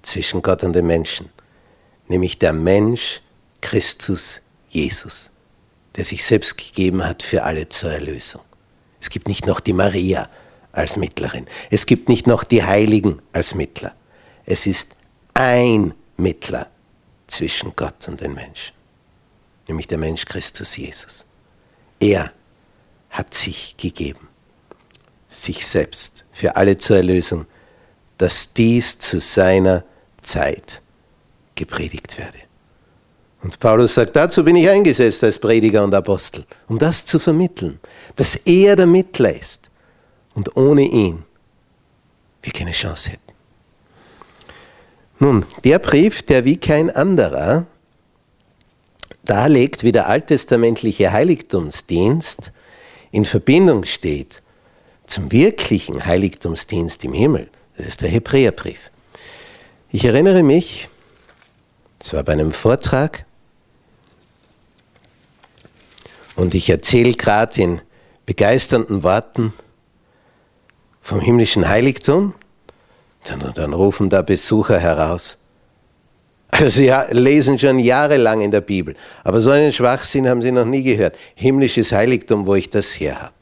zwischen 0.02 0.42
Gott 0.42 0.64
und 0.64 0.72
den 0.72 0.88
Menschen, 0.88 1.30
nämlich 2.08 2.36
der 2.36 2.52
Mensch 2.52 3.22
Christus 3.60 4.40
Jesus, 4.66 5.30
der 5.94 6.04
sich 6.04 6.24
selbst 6.24 6.58
gegeben 6.58 7.04
hat 7.04 7.22
für 7.22 7.44
alle 7.44 7.68
zur 7.68 7.92
Erlösung. 7.92 8.40
Es 9.00 9.08
gibt 9.08 9.28
nicht 9.28 9.46
noch 9.46 9.60
die 9.60 9.72
Maria 9.72 10.28
als 10.72 10.96
Mittlerin. 10.96 11.46
Es 11.70 11.86
gibt 11.86 12.08
nicht 12.08 12.26
noch 12.26 12.42
die 12.42 12.64
Heiligen 12.64 13.22
als 13.32 13.54
Mittler. 13.54 13.94
Es 14.46 14.66
ist 14.66 14.96
ein 15.32 15.94
Mittler 16.16 16.66
zwischen 17.28 17.76
Gott 17.76 18.08
und 18.08 18.20
den 18.20 18.34
Menschen, 18.34 18.74
nämlich 19.68 19.86
der 19.86 19.98
Mensch 19.98 20.24
Christus 20.24 20.76
Jesus. 20.76 21.24
Er 22.00 22.32
hat 23.16 23.32
sich 23.32 23.76
gegeben, 23.78 24.28
sich 25.26 25.66
selbst 25.66 26.26
für 26.32 26.56
alle 26.56 26.76
zur 26.76 26.96
Erlösung, 26.96 27.46
dass 28.18 28.52
dies 28.52 28.98
zu 28.98 29.20
seiner 29.20 29.84
Zeit 30.22 30.82
gepredigt 31.54 32.18
werde. 32.18 32.38
Und 33.42 33.58
Paulus 33.58 33.94
sagt, 33.94 34.16
dazu 34.16 34.44
bin 34.44 34.56
ich 34.56 34.68
eingesetzt 34.68 35.24
als 35.24 35.38
Prediger 35.38 35.82
und 35.82 35.94
Apostel, 35.94 36.44
um 36.68 36.78
das 36.78 37.06
zu 37.06 37.18
vermitteln, 37.18 37.80
dass 38.16 38.36
er 38.36 38.76
der 38.76 38.86
Mittler 38.86 39.34
ist 39.34 39.70
und 40.34 40.54
ohne 40.56 40.82
ihn 40.82 41.24
wir 42.42 42.52
keine 42.52 42.72
Chance 42.72 43.10
hätten. 43.10 43.22
Nun, 45.18 45.46
der 45.64 45.78
Brief, 45.78 46.22
der 46.22 46.44
wie 46.44 46.58
kein 46.58 46.90
anderer 46.90 47.66
darlegt, 49.24 49.82
wie 49.82 49.92
der 49.92 50.06
alttestamentliche 50.06 51.12
Heiligtumsdienst 51.12 52.52
in 53.16 53.24
Verbindung 53.24 53.84
steht 53.84 54.42
zum 55.06 55.32
wirklichen 55.32 56.04
Heiligtumsdienst 56.04 57.02
im 57.02 57.14
Himmel, 57.14 57.48
das 57.78 57.86
ist 57.86 58.02
der 58.02 58.10
Hebräerbrief. 58.10 58.90
Ich 59.90 60.04
erinnere 60.04 60.42
mich, 60.42 60.90
es 61.98 62.12
war 62.12 62.22
bei 62.24 62.32
einem 62.32 62.52
Vortrag, 62.52 63.24
und 66.34 66.54
ich 66.54 66.68
erzähle 66.68 67.14
gerade 67.14 67.62
in 67.62 67.80
begeisternden 68.26 69.02
Worten 69.02 69.54
vom 71.00 71.22
himmlischen 71.22 71.66
Heiligtum. 71.66 72.34
Dann, 73.24 73.50
dann 73.54 73.72
rufen 73.72 74.10
da 74.10 74.20
Besucher 74.20 74.78
heraus. 74.78 75.38
Also 76.48 76.68
Sie 76.68 76.92
lesen 77.10 77.58
schon 77.58 77.78
jahrelang 77.78 78.40
in 78.40 78.50
der 78.50 78.60
Bibel, 78.60 78.94
aber 79.24 79.40
so 79.40 79.50
einen 79.50 79.72
Schwachsinn 79.72 80.28
haben 80.28 80.42
Sie 80.42 80.52
noch 80.52 80.64
nie 80.64 80.82
gehört. 80.82 81.16
Himmlisches 81.34 81.92
Heiligtum, 81.92 82.46
wo 82.46 82.54
ich 82.54 82.70
das 82.70 82.98
her 83.00 83.20
habe. 83.20 83.34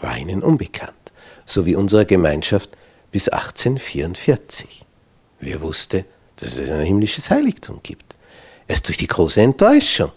War 0.00 0.16
Ihnen 0.16 0.42
unbekannt, 0.42 1.12
so 1.46 1.64
wie 1.66 1.76
unserer 1.76 2.04
Gemeinschaft 2.04 2.70
bis 3.10 3.28
1844. 3.28 4.84
Wer 5.40 5.60
wusste, 5.60 6.04
dass 6.36 6.56
es 6.56 6.70
ein 6.70 6.84
himmlisches 6.84 7.30
Heiligtum 7.30 7.80
gibt? 7.82 8.16
Erst 8.66 8.88
durch 8.88 8.98
die 8.98 9.06
große 9.06 9.40
Enttäuschung 9.40 10.12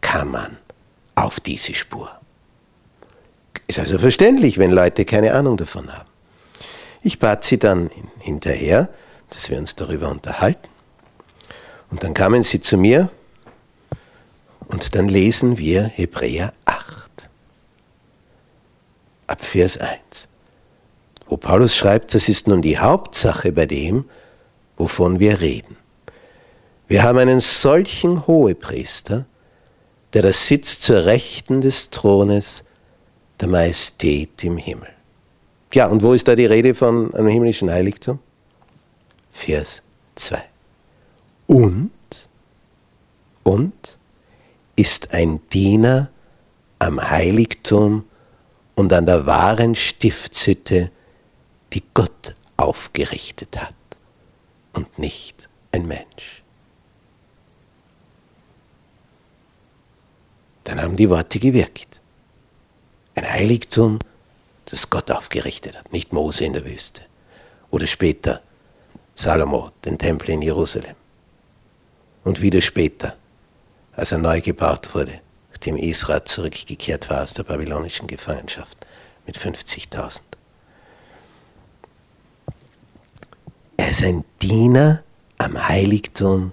kam 0.00 0.30
man 0.30 0.58
auf 1.14 1.40
diese 1.40 1.74
Spur. 1.74 2.10
Ist 3.66 3.78
also 3.78 3.98
verständlich, 3.98 4.58
wenn 4.58 4.70
Leute 4.70 5.04
keine 5.04 5.34
Ahnung 5.34 5.56
davon 5.56 5.92
haben. 5.92 6.08
Ich 7.02 7.18
bat 7.18 7.44
sie 7.44 7.58
dann 7.58 7.90
hinterher, 8.20 8.88
dass 9.30 9.50
wir 9.50 9.58
uns 9.58 9.74
darüber 9.74 10.10
unterhalten. 10.10 10.68
Und 11.90 12.02
dann 12.02 12.14
kamen 12.14 12.42
sie 12.42 12.60
zu 12.60 12.76
mir 12.76 13.10
und 14.68 14.94
dann 14.94 15.08
lesen 15.08 15.58
wir 15.58 15.84
Hebräer 15.84 16.52
8 16.64 17.28
ab 19.26 19.42
Vers 19.42 19.78
1, 19.78 20.28
wo 21.26 21.36
Paulus 21.36 21.74
schreibt, 21.76 22.14
das 22.14 22.28
ist 22.28 22.48
nun 22.48 22.62
die 22.62 22.78
Hauptsache 22.78 23.52
bei 23.52 23.66
dem, 23.66 24.04
wovon 24.76 25.20
wir 25.20 25.40
reden. 25.40 25.76
Wir 26.88 27.02
haben 27.02 27.18
einen 27.18 27.40
solchen 27.40 28.26
Hohepriester, 28.26 29.26
der 30.12 30.22
das 30.22 30.46
sitzt 30.46 30.82
zur 30.82 31.04
Rechten 31.04 31.60
des 31.60 31.90
Thrones 31.90 32.62
der 33.40 33.48
Majestät 33.48 34.42
im 34.44 34.56
Himmel. 34.56 34.88
Ja, 35.74 35.86
und 35.88 36.02
wo 36.02 36.12
ist 36.12 36.28
da 36.28 36.36
die 36.36 36.46
Rede 36.46 36.74
von 36.74 37.12
einem 37.14 37.28
himmlischen 37.28 37.70
Heiligtum? 37.70 38.20
Vers 39.36 39.82
2. 40.14 40.42
Und, 41.46 41.92
und 43.44 43.98
ist 44.76 45.12
ein 45.12 45.46
Diener 45.50 46.10
am 46.78 47.00
Heiligtum 47.00 48.08
und 48.74 48.92
an 48.92 49.06
der 49.06 49.26
wahren 49.26 49.74
Stiftshütte, 49.74 50.90
die 51.74 51.82
Gott 51.92 52.34
aufgerichtet 52.56 53.60
hat 53.60 53.74
und 54.72 54.98
nicht 54.98 55.48
ein 55.70 55.86
Mensch. 55.86 56.42
Dann 60.64 60.80
haben 60.80 60.96
die 60.96 61.10
Worte 61.10 61.38
gewirkt. 61.38 62.00
Ein 63.14 63.30
Heiligtum, 63.30 63.98
das 64.64 64.90
Gott 64.90 65.10
aufgerichtet 65.10 65.76
hat, 65.76 65.92
nicht 65.92 66.12
Mose 66.12 66.44
in 66.46 66.54
der 66.54 66.64
Wüste. 66.64 67.02
Oder 67.70 67.86
später 67.86 68.42
Salomo, 69.16 69.70
den 69.84 69.98
Tempel 69.98 70.30
in 70.30 70.42
Jerusalem. 70.42 70.94
Und 72.22 72.42
wieder 72.42 72.60
später, 72.60 73.16
als 73.92 74.12
er 74.12 74.18
neu 74.18 74.40
gebaut 74.42 74.94
wurde, 74.94 75.20
nachdem 75.50 75.76
Israel 75.76 76.22
zurückgekehrt 76.24 77.08
war 77.08 77.22
aus 77.22 77.32
der 77.32 77.44
babylonischen 77.44 78.06
Gefangenschaft 78.06 78.86
mit 79.26 79.38
50.000. 79.38 80.20
Er 83.78 83.90
ist 83.90 84.04
ein 84.04 84.24
Diener 84.42 85.02
am 85.38 85.66
Heiligtum 85.66 86.52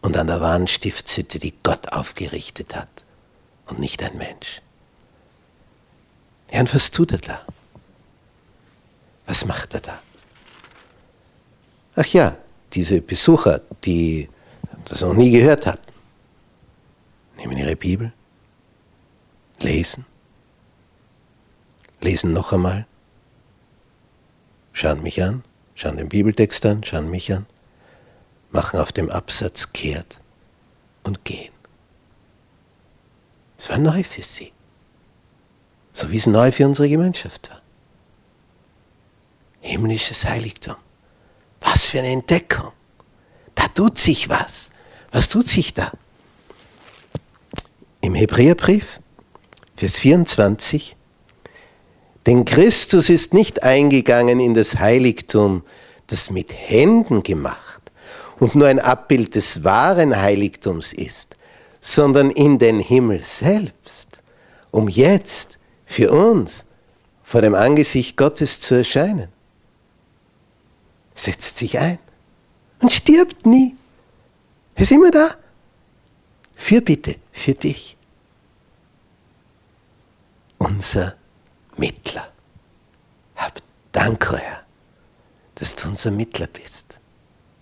und 0.00 0.16
an 0.16 0.28
der 0.28 0.40
wahren 0.40 0.68
Stiftshütte, 0.68 1.40
die 1.40 1.54
Gott 1.64 1.92
aufgerichtet 1.92 2.76
hat 2.76 2.88
und 3.66 3.80
nicht 3.80 4.00
ein 4.02 4.16
Mensch. 4.16 4.62
Herrn, 6.46 6.68
was 6.72 6.92
tut 6.92 7.10
er 7.10 7.18
da? 7.18 7.40
Was 9.26 9.44
macht 9.44 9.74
er 9.74 9.80
da? 9.80 9.98
Ach 11.98 12.06
ja, 12.06 12.36
diese 12.74 13.00
Besucher, 13.00 13.62
die 13.84 14.28
das 14.84 15.00
noch 15.00 15.14
nie 15.14 15.30
gehört 15.30 15.64
hatten, 15.64 15.92
nehmen 17.38 17.56
ihre 17.56 17.74
Bibel, 17.74 18.12
lesen, 19.60 20.04
lesen 22.02 22.34
noch 22.34 22.52
einmal, 22.52 22.86
schauen 24.74 25.02
mich 25.02 25.22
an, 25.22 25.42
schauen 25.74 25.96
den 25.96 26.10
Bibeltext 26.10 26.66
an, 26.66 26.84
schauen 26.84 27.10
mich 27.10 27.32
an, 27.32 27.46
machen 28.50 28.78
auf 28.78 28.92
dem 28.92 29.08
Absatz 29.08 29.72
kehrt 29.72 30.20
und 31.02 31.24
gehen. 31.24 31.52
Es 33.56 33.70
war 33.70 33.78
neu 33.78 34.02
für 34.02 34.22
sie, 34.22 34.52
so 35.92 36.10
wie 36.10 36.18
es 36.18 36.26
neu 36.26 36.52
für 36.52 36.66
unsere 36.66 36.90
Gemeinschaft 36.90 37.48
war. 37.50 37.62
Himmlisches 39.62 40.26
Heiligtum. 40.26 40.76
Was 41.68 41.86
für 41.86 41.98
eine 41.98 42.08
Entdeckung. 42.10 42.70
Da 43.56 43.66
tut 43.68 43.98
sich 43.98 44.28
was. 44.28 44.70
Was 45.10 45.28
tut 45.28 45.46
sich 45.46 45.74
da? 45.74 45.90
Im 48.00 48.14
Hebräerbrief, 48.14 49.00
Vers 49.76 49.98
24, 49.98 50.96
denn 52.24 52.44
Christus 52.44 53.10
ist 53.10 53.34
nicht 53.34 53.64
eingegangen 53.64 54.38
in 54.38 54.54
das 54.54 54.78
Heiligtum, 54.78 55.64
das 56.06 56.30
mit 56.30 56.52
Händen 56.52 57.24
gemacht 57.24 57.82
und 58.38 58.54
nur 58.54 58.68
ein 58.68 58.78
Abbild 58.78 59.34
des 59.34 59.64
wahren 59.64 60.16
Heiligtums 60.16 60.92
ist, 60.92 61.36
sondern 61.80 62.30
in 62.30 62.58
den 62.58 62.78
Himmel 62.78 63.22
selbst, 63.22 64.22
um 64.70 64.88
jetzt 64.88 65.58
für 65.84 66.12
uns 66.12 66.64
vor 67.24 67.42
dem 67.42 67.54
Angesicht 67.56 68.16
Gottes 68.16 68.60
zu 68.60 68.76
erscheinen 68.76 69.35
setzt 71.16 71.56
sich 71.56 71.78
ein 71.80 71.98
und 72.80 72.92
stirbt 72.92 73.44
nie. 73.46 73.74
Ist 74.76 74.92
immer 74.92 75.10
da. 75.10 75.34
Für 76.54 76.80
bitte, 76.80 77.16
für 77.32 77.54
dich. 77.54 77.96
Unser 80.58 81.16
Mittler. 81.76 82.30
Hab 83.34 83.60
Dank, 83.92 84.30
Herr, 84.30 84.64
dass 85.56 85.74
du 85.74 85.88
unser 85.88 86.10
Mittler 86.10 86.46
bist. 86.46 86.98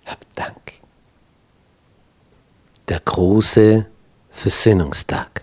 Hab 0.04 0.22
Dank. 0.34 0.74
Der 2.88 3.00
große 3.00 3.86
Versöhnungstag. 4.30 5.42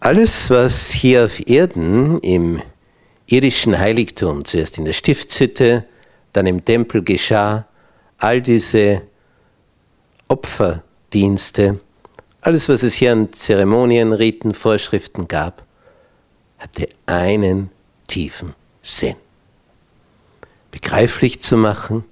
Alles, 0.00 0.48
was 0.48 0.90
hier 0.90 1.24
auf 1.24 1.48
Erden 1.48 2.18
im 2.20 2.62
irdischen 3.28 3.78
Heiligtum, 3.78 4.44
zuerst 4.44 4.78
in 4.78 4.84
der 4.84 4.94
Stiftshütte, 4.94 5.84
dann 6.32 6.46
im 6.46 6.64
Tempel 6.64 7.02
geschah, 7.04 7.66
all 8.16 8.40
diese 8.40 9.02
Opferdienste, 10.28 11.80
alles, 12.40 12.68
was 12.68 12.82
es 12.82 12.94
hier 12.94 13.12
an 13.12 13.32
Zeremonien, 13.32 14.12
Riten, 14.12 14.54
Vorschriften 14.54 15.28
gab, 15.28 15.64
hatte 16.58 16.88
einen 17.06 17.70
tiefen 18.06 18.54
Sinn. 18.82 19.16
Begreiflich 20.70 21.40
zu 21.40 21.56
machen, 21.56 22.04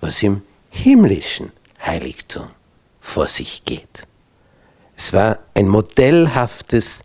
was 0.00 0.22
im 0.22 0.42
himmlischen 0.70 1.52
Heiligtum 1.84 2.48
vor 3.00 3.28
sich 3.28 3.64
geht. 3.64 4.06
Es 4.96 5.12
war 5.12 5.38
ein 5.54 5.68
modellhaftes 5.68 7.00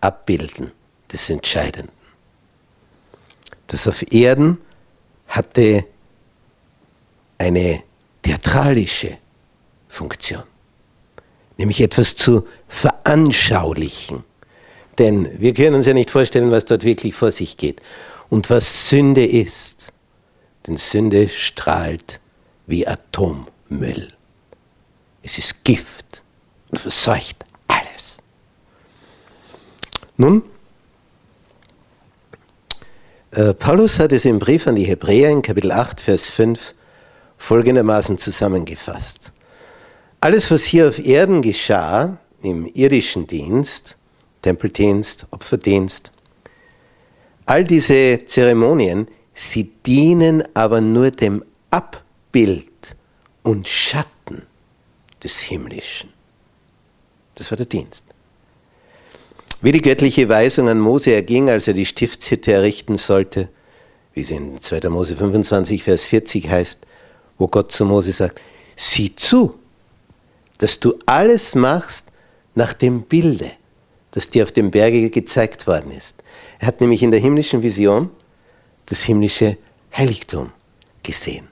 Abbilden 0.00 0.72
des 1.12 1.30
Entscheidenden. 1.30 2.03
Das 3.74 3.88
auf 3.88 4.04
Erden 4.12 4.58
hatte 5.26 5.84
eine 7.38 7.82
theatralische 8.22 9.18
Funktion, 9.88 10.44
nämlich 11.56 11.80
etwas 11.80 12.14
zu 12.14 12.46
veranschaulichen. 12.68 14.22
Denn 14.96 15.28
wir 15.40 15.52
können 15.54 15.74
uns 15.74 15.86
ja 15.86 15.92
nicht 15.92 16.12
vorstellen, 16.12 16.52
was 16.52 16.66
dort 16.66 16.84
wirklich 16.84 17.16
vor 17.16 17.32
sich 17.32 17.56
geht 17.56 17.82
und 18.30 18.48
was 18.48 18.90
Sünde 18.90 19.26
ist. 19.26 19.92
Denn 20.68 20.76
Sünde 20.76 21.28
strahlt 21.28 22.20
wie 22.68 22.86
Atommüll. 22.86 24.12
Es 25.20 25.36
ist 25.36 25.64
Gift 25.64 26.22
und 26.70 26.78
verseucht 26.78 27.44
alles. 27.66 28.18
Nun, 30.16 30.44
Paulus 33.58 33.98
hat 33.98 34.12
es 34.12 34.24
im 34.26 34.38
Brief 34.38 34.68
an 34.68 34.76
die 34.76 34.84
Hebräer 34.84 35.28
in 35.28 35.42
Kapitel 35.42 35.72
8, 35.72 36.00
Vers 36.00 36.30
5 36.30 36.72
folgendermaßen 37.36 38.16
zusammengefasst. 38.16 39.32
Alles, 40.20 40.52
was 40.52 40.62
hier 40.62 40.86
auf 40.86 41.04
Erden 41.04 41.42
geschah, 41.42 42.16
im 42.42 42.64
irdischen 42.66 43.26
Dienst, 43.26 43.96
Tempeldienst, 44.42 45.26
Opferdienst, 45.32 46.12
all 47.44 47.64
diese 47.64 48.24
Zeremonien, 48.24 49.08
sie 49.32 49.64
dienen 49.84 50.44
aber 50.54 50.80
nur 50.80 51.10
dem 51.10 51.44
Abbild 51.72 52.94
und 53.42 53.66
Schatten 53.66 54.42
des 55.24 55.40
Himmlischen. 55.40 56.10
Das 57.34 57.50
war 57.50 57.56
der 57.56 57.66
Dienst. 57.66 58.03
Wie 59.64 59.72
die 59.72 59.80
göttliche 59.80 60.28
Weisung 60.28 60.68
an 60.68 60.78
Mose 60.78 61.14
erging, 61.14 61.48
als 61.48 61.66
er 61.66 61.72
die 61.72 61.86
Stiftshütte 61.86 62.52
errichten 62.52 62.98
sollte, 62.98 63.48
wie 64.12 64.20
es 64.20 64.30
in 64.30 64.58
2. 64.58 64.90
Mose 64.90 65.16
25, 65.16 65.82
Vers 65.82 66.04
40 66.04 66.50
heißt, 66.50 66.80
wo 67.38 67.48
Gott 67.48 67.72
zu 67.72 67.86
Mose 67.86 68.12
sagt, 68.12 68.42
sieh 68.76 69.16
zu, 69.16 69.54
dass 70.58 70.80
du 70.80 70.98
alles 71.06 71.54
machst 71.54 72.08
nach 72.54 72.74
dem 72.74 73.04
Bilde, 73.04 73.50
das 74.10 74.28
dir 74.28 74.42
auf 74.42 74.52
dem 74.52 74.70
Berge 74.70 75.08
gezeigt 75.08 75.66
worden 75.66 75.92
ist. 75.92 76.22
Er 76.58 76.66
hat 76.66 76.82
nämlich 76.82 77.02
in 77.02 77.10
der 77.10 77.20
himmlischen 77.20 77.62
Vision 77.62 78.10
das 78.84 79.00
himmlische 79.04 79.56
Heiligtum 79.96 80.52
gesehen 81.02 81.48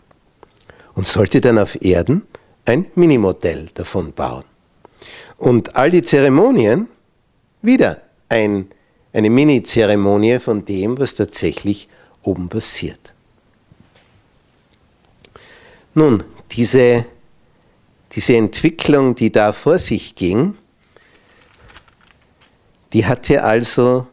und 0.93 1.07
sollte 1.07 1.41
dann 1.41 1.59
auf 1.59 1.83
Erden 1.83 2.27
ein 2.67 2.89
Minimodell 2.95 3.71
davon 3.73 4.13
bauen. 4.13 4.45
Und 5.39 5.77
all 5.77 5.91
die 5.91 6.03
Zeremonien, 6.03 6.89
wieder 7.63 8.03
ein, 8.29 8.71
eine 9.13 9.31
Mini-Zeremonie 9.31 10.39
von 10.39 10.65
dem, 10.65 10.99
was 10.99 11.15
tatsächlich 11.15 11.89
oben 12.23 12.49
passiert. 12.49 13.15
Nun, 15.95 16.25
diese, 16.51 17.05
diese 18.13 18.37
Entwicklung, 18.37 19.15
die 19.15 19.31
da 19.31 19.53
vor 19.53 19.79
sich 19.79 20.15
ging, 20.15 20.55
die 22.93 23.07
hatte 23.07 23.43
also 23.43 24.07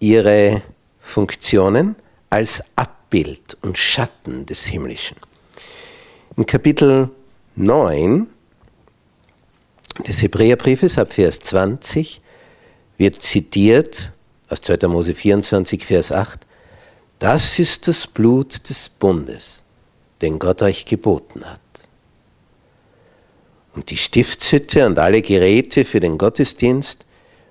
ihre 0.00 0.62
Funktionen 1.00 1.96
als 2.30 2.62
Abbild 2.76 3.56
und 3.62 3.78
Schatten 3.78 4.44
des 4.46 4.66
Himmlischen. 4.66 5.16
In 6.36 6.44
Kapitel 6.44 7.10
9 7.56 8.26
des 10.06 10.22
Hebräerbriefes 10.22 10.98
ab 10.98 11.12
Vers 11.12 11.40
20 11.40 12.20
wird 12.96 13.22
zitiert 13.22 14.12
aus 14.48 14.60
2. 14.60 14.88
Mose 14.88 15.14
24, 15.14 15.84
Vers 15.84 16.12
8, 16.12 16.40
das 17.18 17.58
ist 17.58 17.88
das 17.88 18.06
Blut 18.06 18.68
des 18.68 18.88
Bundes, 18.88 19.64
den 20.22 20.38
Gott 20.38 20.62
euch 20.62 20.84
geboten 20.84 21.44
hat. 21.44 21.60
Und 23.74 23.90
die 23.90 23.96
Stiftshütte 23.96 24.86
und 24.86 24.98
alle 24.98 25.22
Geräte 25.22 25.84
für 25.84 26.00
den 26.00 26.16
Gottesdienst 26.18 27.04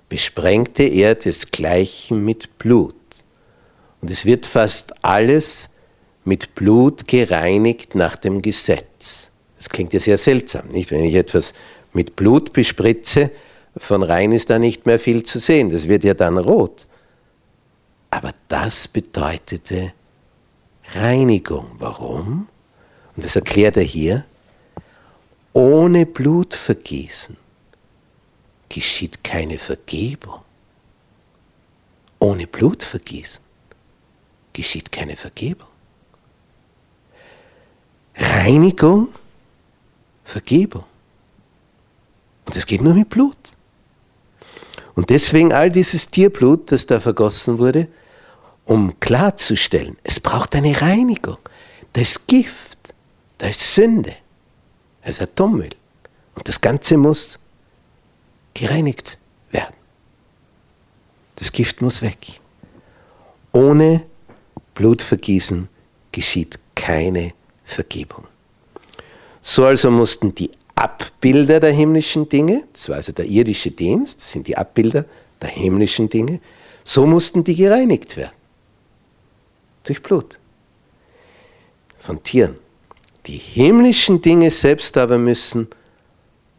besprengte 0.08 0.82
er 0.82 1.14
desgleichen 1.14 2.24
mit 2.24 2.58
Blut. 2.58 2.94
Und 4.00 4.10
es 4.10 4.24
wird 4.24 4.46
fast 4.46 5.04
alles 5.04 5.68
mit 6.24 6.54
Blut 6.54 7.06
gereinigt 7.06 7.94
nach 7.94 8.16
dem 8.16 8.42
Gesetz. 8.42 9.30
Das 9.56 9.68
klingt 9.68 9.92
ja 9.92 10.00
sehr 10.00 10.18
seltsam, 10.18 10.68
nicht? 10.68 10.90
Wenn 10.90 11.04
ich 11.04 11.14
etwas 11.14 11.54
mit 11.92 12.16
Blut 12.16 12.52
bespritze, 12.52 13.30
von 13.76 14.02
rein 14.02 14.32
ist 14.32 14.50
da 14.50 14.58
nicht 14.58 14.86
mehr 14.86 14.98
viel 14.98 15.22
zu 15.22 15.38
sehen. 15.38 15.70
Das 15.70 15.88
wird 15.88 16.04
ja 16.04 16.14
dann 16.14 16.38
rot. 16.38 16.86
Aber 18.10 18.32
das 18.48 18.88
bedeutete 18.88 19.92
Reinigung. 20.94 21.66
Warum? 21.78 22.48
Und 23.14 23.24
das 23.24 23.36
erklärt 23.36 23.76
er 23.76 23.82
hier. 23.82 24.24
Ohne 25.52 26.06
Blutvergießen 26.06 27.36
geschieht 28.68 29.22
keine 29.24 29.58
Vergebung. 29.58 30.40
Ohne 32.18 32.46
Blutvergießen 32.46 33.42
geschieht 34.52 34.90
keine 34.90 35.16
Vergebung. 35.16 35.68
Reinigung, 38.16 39.08
Vergebung. 40.24 40.84
Und 42.46 42.56
es 42.56 42.64
geht 42.64 42.80
nur 42.80 42.94
mit 42.94 43.08
Blut. 43.08 43.36
Und 44.96 45.10
deswegen 45.10 45.52
all 45.52 45.70
dieses 45.70 46.08
Tierblut, 46.10 46.72
das 46.72 46.86
da 46.86 46.98
vergossen 46.98 47.58
wurde, 47.58 47.86
um 48.64 48.98
klarzustellen, 48.98 49.96
es 50.02 50.18
braucht 50.18 50.56
eine 50.56 50.80
Reinigung. 50.80 51.36
Da 51.92 52.00
ist 52.00 52.26
Gift, 52.26 52.94
da 53.38 53.46
ist 53.46 53.74
Sünde, 53.74 54.16
da 55.02 55.10
ist 55.10 55.22
Atommüll. 55.22 55.70
Und 56.34 56.48
das 56.48 56.60
Ganze 56.60 56.96
muss 56.96 57.38
gereinigt 58.54 59.18
werden. 59.50 59.74
Das 61.36 61.52
Gift 61.52 61.82
muss 61.82 62.00
weg. 62.00 62.40
Ohne 63.52 64.04
Blutvergießen 64.74 65.68
geschieht 66.10 66.58
keine 66.74 67.34
Vergebung. 67.64 68.26
So 69.42 69.66
also 69.66 69.90
mussten 69.90 70.34
die 70.34 70.50
Abbilder 70.76 71.58
der 71.58 71.72
himmlischen 71.72 72.28
Dinge, 72.28 72.64
das 72.72 72.88
war 72.88 72.96
also 72.96 73.10
der 73.10 73.24
irdische 73.24 73.70
Dienst, 73.70 74.20
das 74.20 74.30
sind 74.30 74.46
die 74.46 74.56
Abbilder 74.56 75.06
der 75.40 75.48
himmlischen 75.48 76.08
Dinge, 76.08 76.40
so 76.84 77.06
mussten 77.06 77.42
die 77.42 77.54
gereinigt 77.54 78.16
werden. 78.16 78.34
Durch 79.84 80.02
Blut. 80.02 80.38
Von 81.96 82.22
Tieren. 82.22 82.56
Die 83.26 83.38
himmlischen 83.38 84.20
Dinge 84.20 84.50
selbst 84.50 84.96
aber 84.96 85.18
müssen 85.18 85.68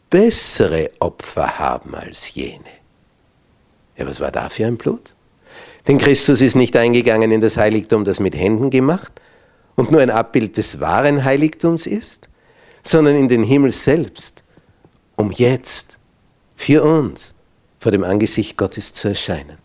bessere 0.10 0.92
Opfer 1.00 1.60
haben 1.60 1.96
als 1.96 2.34
jene. 2.34 2.66
Ja, 3.98 4.08
was 4.08 4.20
war 4.20 4.32
da 4.32 4.50
für 4.50 4.66
ein 4.66 4.78
Blut? 4.78 5.14
Denn 5.88 5.98
Christus 5.98 6.42
ist 6.42 6.56
nicht 6.56 6.76
eingegangen 6.76 7.32
in 7.32 7.42
das 7.42 7.58
Heiligtum, 7.58 8.04
das 8.04 8.20
mit 8.20 8.36
Händen 8.36 8.70
gemacht 8.70 9.12
und 9.76 9.92
nur 9.92 10.02
ein 10.02 10.10
Abbild 10.10 10.58
des 10.58 10.80
wahren 10.80 11.24
Heiligtums 11.24 11.86
ist, 11.88 12.27
sondern 12.88 13.16
in 13.16 13.28
den 13.28 13.44
Himmel 13.44 13.72
selbst, 13.72 14.44
um 15.16 15.32
jetzt 15.32 15.98
für 16.56 16.84
uns 16.84 17.36
vor 17.80 17.92
dem 17.92 18.04
Angesicht 18.04 18.58
Gottes 18.58 18.94
zu 18.94 19.10
erscheinen. 19.10 19.58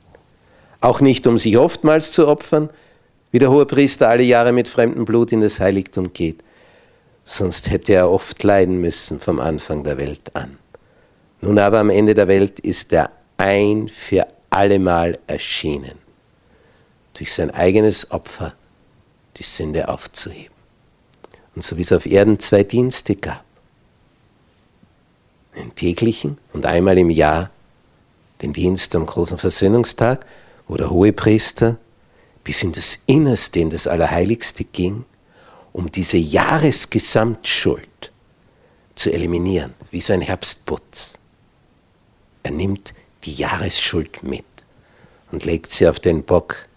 Auch 0.80 1.00
nicht, 1.00 1.26
um 1.26 1.38
sich 1.38 1.56
oftmals 1.56 2.12
zu 2.12 2.26
opfern, 2.26 2.70
wie 3.30 3.38
der 3.38 3.50
hohe 3.50 3.66
Priester 3.66 4.08
alle 4.08 4.24
Jahre 4.24 4.52
mit 4.52 4.68
fremdem 4.68 5.04
Blut 5.04 5.32
in 5.32 5.40
das 5.40 5.60
Heiligtum 5.60 6.12
geht, 6.12 6.42
sonst 7.24 7.70
hätte 7.70 7.94
er 7.94 8.10
oft 8.10 8.42
leiden 8.42 8.80
müssen 8.80 9.20
vom 9.20 9.40
Anfang 9.40 9.84
der 9.84 9.98
Welt 9.98 10.34
an. 10.34 10.58
Nun 11.40 11.58
aber 11.58 11.78
am 11.78 11.90
Ende 11.90 12.14
der 12.14 12.28
Welt 12.28 12.60
ist 12.60 12.92
er 12.92 13.10
ein 13.36 13.88
für 13.88 14.26
allemal 14.50 15.18
erschienen, 15.26 15.98
durch 17.14 17.32
sein 17.32 17.50
eigenes 17.50 18.10
Opfer 18.10 18.54
die 19.36 19.42
Sünde 19.42 19.88
aufzuheben. 19.88 20.51
Und 21.54 21.62
so 21.62 21.76
wie 21.76 21.82
es 21.82 21.92
auf 21.92 22.06
Erden 22.06 22.38
zwei 22.38 22.62
Dienste 22.62 23.16
gab, 23.16 23.44
einen 25.54 25.74
täglichen 25.74 26.38
und 26.52 26.64
einmal 26.64 26.98
im 26.98 27.10
Jahr 27.10 27.50
den 28.40 28.52
Dienst 28.52 28.94
am 28.94 29.06
großen 29.06 29.38
Versöhnungstag, 29.38 30.24
wo 30.66 30.76
der 30.76 30.90
Hohepriester 30.90 31.78
bis 32.44 32.62
in 32.62 32.72
das 32.72 32.98
Innerste, 33.06 33.60
in 33.60 33.70
das 33.70 33.86
Allerheiligste 33.86 34.64
ging, 34.64 35.04
um 35.72 35.90
diese 35.90 36.16
Jahresgesamtschuld 36.16 38.12
zu 38.94 39.12
eliminieren, 39.12 39.74
wie 39.90 40.00
so 40.00 40.12
ein 40.12 40.20
Herbstputz. 40.20 41.18
Er 42.42 42.50
nimmt 42.50 42.92
die 43.24 43.34
Jahresschuld 43.34 44.22
mit 44.22 44.44
und 45.30 45.44
legt 45.44 45.70
sie 45.70 45.86
auf 45.88 46.00
den 46.00 46.24
Bock, 46.24 46.68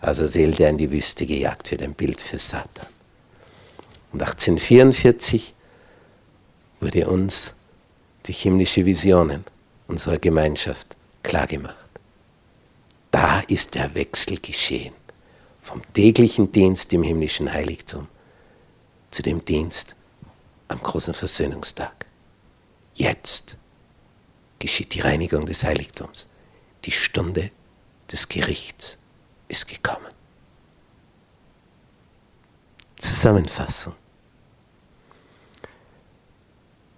also 0.00 0.26
Seel, 0.26 0.52
der 0.52 0.70
in 0.70 0.78
die 0.78 0.90
Wüste 0.90 1.26
gejagt 1.26 1.70
wird, 1.70 1.82
ein 1.82 1.94
Bild 1.94 2.20
für 2.20 2.38
Satan. 2.38 2.86
Und 4.12 4.22
1844 4.22 5.54
wurde 6.80 7.08
uns 7.08 7.54
durch 8.24 8.42
himmlische 8.42 8.84
Visionen 8.84 9.44
unserer 9.86 10.18
Gemeinschaft 10.18 10.96
klargemacht. 11.22 11.76
Da 13.10 13.40
ist 13.40 13.74
der 13.74 13.94
Wechsel 13.94 14.38
geschehen 14.40 14.94
vom 15.60 15.82
täglichen 15.92 16.50
Dienst 16.50 16.92
im 16.92 17.02
himmlischen 17.02 17.52
Heiligtum 17.52 18.08
zu 19.10 19.22
dem 19.22 19.44
Dienst 19.44 19.94
am 20.68 20.80
großen 20.80 21.14
Versöhnungstag. 21.14 22.06
Jetzt 22.94 23.56
geschieht 24.58 24.94
die 24.94 25.00
Reinigung 25.00 25.46
des 25.46 25.64
Heiligtums. 25.64 26.28
Die 26.84 26.90
Stunde 26.90 27.50
des 28.10 28.28
Gerichts 28.28 28.98
ist 29.48 29.68
gekommen. 29.68 30.12
Zusammenfassung. 32.96 33.94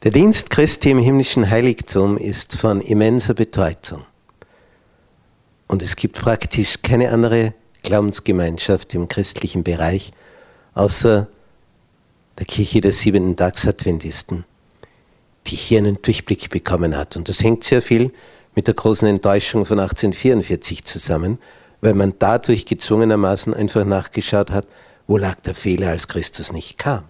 Der 0.05 0.11
Dienst 0.11 0.51
Christi 0.51 0.91
im 0.91 0.99
himmlischen 0.99 1.49
Heiligtum 1.49 2.19
ist 2.19 2.59
von 2.59 2.83
immenser 2.83 3.33
Bedeutung. 3.33 4.05
Und 5.67 5.81
es 5.83 5.97
gibt 5.97 6.21
praktisch 6.21 6.83
keine 6.83 7.11
andere 7.11 7.55
Glaubensgemeinschaft 7.83 8.93
im 8.93 9.09
christlichen 9.09 9.65
Bereich 9.65 10.13
außer 10.75 11.27
der 12.39 12.45
Kirche 12.45 12.83
der 12.83 12.93
siebenten 12.93 13.35
Tagsadventisten, 13.35 14.45
die 15.47 15.57
hier 15.57 15.79
einen 15.79 16.03
Durchblick 16.03 16.51
bekommen 16.51 16.95
hat. 16.99 17.17
Und 17.17 17.31
das 17.31 17.43
hängt 17.43 17.65
sehr 17.65 17.81
viel 17.81 18.13
mit 18.55 18.67
der 18.67 18.75
großen 18.75 19.09
Enttäuschung 19.09 19.65
von 19.65 19.81
1844 19.81 20.85
zusammen, 20.85 21.39
weil 21.81 21.95
man 21.95 22.13
dadurch 22.19 22.67
gezwungenermaßen 22.67 23.55
einfach 23.55 23.87
nachgeschaut 23.87 24.51
hat, 24.51 24.69
wo 25.07 25.17
lag 25.17 25.41
der 25.41 25.55
Fehler, 25.55 25.89
als 25.89 26.09
Christus 26.09 26.53
nicht 26.53 26.77
kam. 26.77 27.05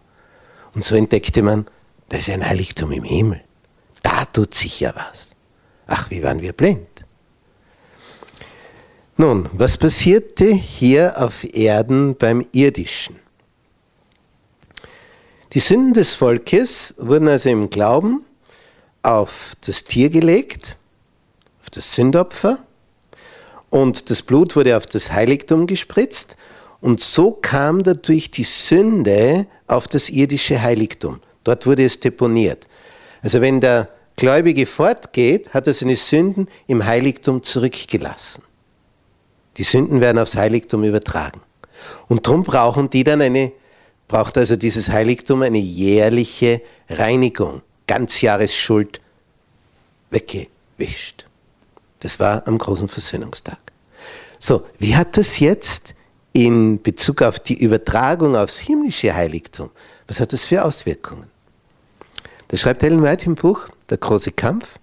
Und 0.76 0.84
so 0.84 0.94
entdeckte 0.94 1.42
man, 1.42 1.66
das 2.08 2.20
ist 2.20 2.30
ein 2.30 2.46
Heiligtum 2.46 2.92
im 2.92 3.04
Himmel. 3.04 3.42
Da 4.02 4.24
tut 4.26 4.54
sich 4.54 4.80
ja 4.80 4.94
was. 4.94 5.34
Ach, 5.86 6.10
wie 6.10 6.22
waren 6.22 6.42
wir 6.42 6.52
blind. 6.52 6.88
Nun, 9.16 9.48
was 9.52 9.78
passierte 9.78 10.52
hier 10.52 11.14
auf 11.16 11.44
Erden 11.54 12.16
beim 12.16 12.46
Irdischen? 12.52 13.16
Die 15.52 15.60
Sünden 15.60 15.92
des 15.92 16.14
Volkes 16.14 16.94
wurden 16.98 17.28
also 17.28 17.48
im 17.48 17.70
Glauben 17.70 18.24
auf 19.02 19.52
das 19.64 19.84
Tier 19.84 20.10
gelegt, 20.10 20.76
auf 21.62 21.70
das 21.70 21.94
Sündopfer, 21.94 22.58
und 23.70 24.10
das 24.10 24.22
Blut 24.22 24.56
wurde 24.56 24.76
auf 24.76 24.86
das 24.86 25.12
Heiligtum 25.12 25.68
gespritzt, 25.68 26.36
und 26.80 27.00
so 27.00 27.30
kam 27.30 27.84
dadurch 27.84 28.30
die 28.30 28.44
Sünde 28.44 29.46
auf 29.68 29.86
das 29.86 30.10
irdische 30.10 30.60
Heiligtum. 30.60 31.20
Dort 31.44 31.66
wurde 31.66 31.84
es 31.84 32.00
deponiert. 32.00 32.66
Also 33.22 33.40
wenn 33.40 33.60
der 33.60 33.88
Gläubige 34.16 34.66
fortgeht, 34.66 35.52
hat 35.52 35.66
er 35.66 35.74
seine 35.74 35.96
Sünden 35.96 36.48
im 36.66 36.84
Heiligtum 36.84 37.42
zurückgelassen. 37.42 38.42
Die 39.56 39.64
Sünden 39.64 40.00
werden 40.00 40.18
aufs 40.18 40.36
Heiligtum 40.36 40.84
übertragen. 40.84 41.40
Und 42.08 42.26
darum 42.26 42.42
brauchen 42.42 42.90
die 42.90 43.04
dann 43.04 43.20
eine, 43.20 43.52
braucht 44.08 44.38
also 44.38 44.56
dieses 44.56 44.88
Heiligtum 44.88 45.42
eine 45.42 45.58
jährliche 45.58 46.62
Reinigung, 46.88 47.62
Ganzjahresschuld 47.86 49.00
weggewischt. 50.10 51.26
Das 52.00 52.20
war 52.20 52.46
am 52.46 52.58
großen 52.58 52.88
Versöhnungstag. 52.88 53.58
So, 54.38 54.64
wie 54.78 54.96
hat 54.96 55.16
das 55.16 55.40
jetzt 55.40 55.94
in 56.32 56.82
Bezug 56.82 57.22
auf 57.22 57.38
die 57.38 57.58
Übertragung 57.58 58.36
aufs 58.36 58.58
himmlische 58.58 59.14
Heiligtum, 59.14 59.70
was 60.06 60.20
hat 60.20 60.32
das 60.32 60.44
für 60.44 60.64
Auswirkungen? 60.64 61.33
Da 62.48 62.56
schreibt 62.56 62.82
Ellen 62.82 63.02
White 63.02 63.26
im 63.26 63.34
Buch 63.34 63.68
Der 63.90 63.98
große 63.98 64.32
Kampf 64.32 64.78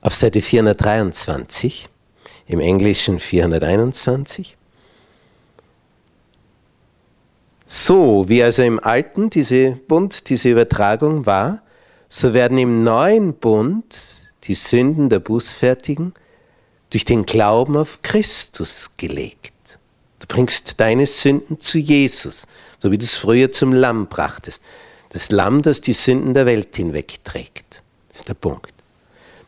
auf 0.00 0.14
Seite 0.14 0.42
423 0.42 1.88
im 2.46 2.60
Englischen 2.60 3.18
421. 3.18 4.56
So 7.66 8.28
wie 8.28 8.42
also 8.42 8.62
im 8.62 8.78
alten 8.78 9.30
diese 9.30 9.72
Bund, 9.72 10.28
diese 10.28 10.50
Übertragung 10.50 11.24
war, 11.24 11.62
so 12.08 12.34
werden 12.34 12.58
im 12.58 12.84
neuen 12.84 13.34
Bund 13.34 14.26
die 14.44 14.54
Sünden 14.54 15.08
der 15.08 15.20
Bußfertigen 15.20 16.12
durch 16.90 17.04
den 17.04 17.24
Glauben 17.24 17.76
auf 17.76 18.02
Christus 18.02 18.90
gelegt. 18.96 19.52
Du 20.18 20.26
bringst 20.28 20.78
deine 20.80 21.06
Sünden 21.06 21.58
zu 21.58 21.78
Jesus, 21.78 22.46
so 22.78 22.92
wie 22.92 22.98
du 22.98 23.04
es 23.04 23.16
früher 23.16 23.50
zum 23.50 23.72
Lamm 23.72 24.06
brachtest. 24.06 24.62
Das 25.14 25.30
Lamm, 25.30 25.62
das 25.62 25.80
die 25.80 25.92
Sünden 25.92 26.34
der 26.34 26.44
Welt 26.44 26.74
hinwegträgt. 26.74 27.82
Das 28.08 28.18
ist 28.18 28.28
der 28.28 28.34
Punkt. 28.34 28.74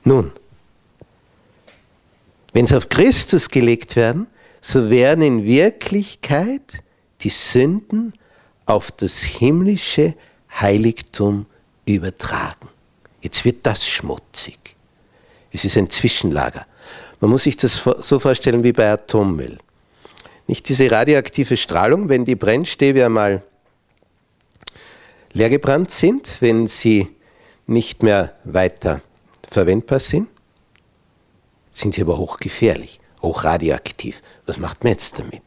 Nun, 0.04 0.30
wenn 2.52 2.68
sie 2.68 2.76
auf 2.76 2.88
Christus 2.88 3.50
gelegt 3.50 3.96
werden, 3.96 4.28
so 4.60 4.90
werden 4.90 5.22
in 5.22 5.44
Wirklichkeit 5.44 6.84
die 7.22 7.30
Sünden 7.30 8.12
auf 8.64 8.92
das 8.92 9.22
himmlische 9.22 10.14
Heiligtum 10.60 11.46
übertragen. 11.84 12.68
Jetzt 13.20 13.44
wird 13.44 13.66
das 13.66 13.88
schmutzig. 13.88 14.76
Es 15.50 15.64
ist 15.64 15.76
ein 15.76 15.90
Zwischenlager. 15.90 16.64
Man 17.20 17.30
muss 17.30 17.42
sich 17.42 17.56
das 17.56 17.82
so 18.00 18.18
vorstellen 18.20 18.62
wie 18.62 18.72
bei 18.72 18.88
Atommüll. 18.88 19.58
Nicht 20.46 20.68
diese 20.68 20.88
radioaktive 20.88 21.56
Strahlung, 21.56 22.08
wenn 22.08 22.24
die 22.24 22.36
Brennstäbe 22.36 23.04
einmal 23.04 23.42
leergebrannt 25.36 25.90
sind, 25.90 26.40
wenn 26.40 26.66
sie 26.66 27.08
nicht 27.66 28.02
mehr 28.02 28.34
weiter 28.44 29.02
verwendbar 29.50 30.00
sind, 30.00 30.28
sind 31.70 31.92
sie 31.94 32.00
aber 32.00 32.16
hochgefährlich, 32.16 33.00
hochradioaktiv. 33.20 34.22
Was 34.46 34.56
macht 34.58 34.82
man 34.82 34.94
jetzt 34.94 35.18
damit? 35.18 35.42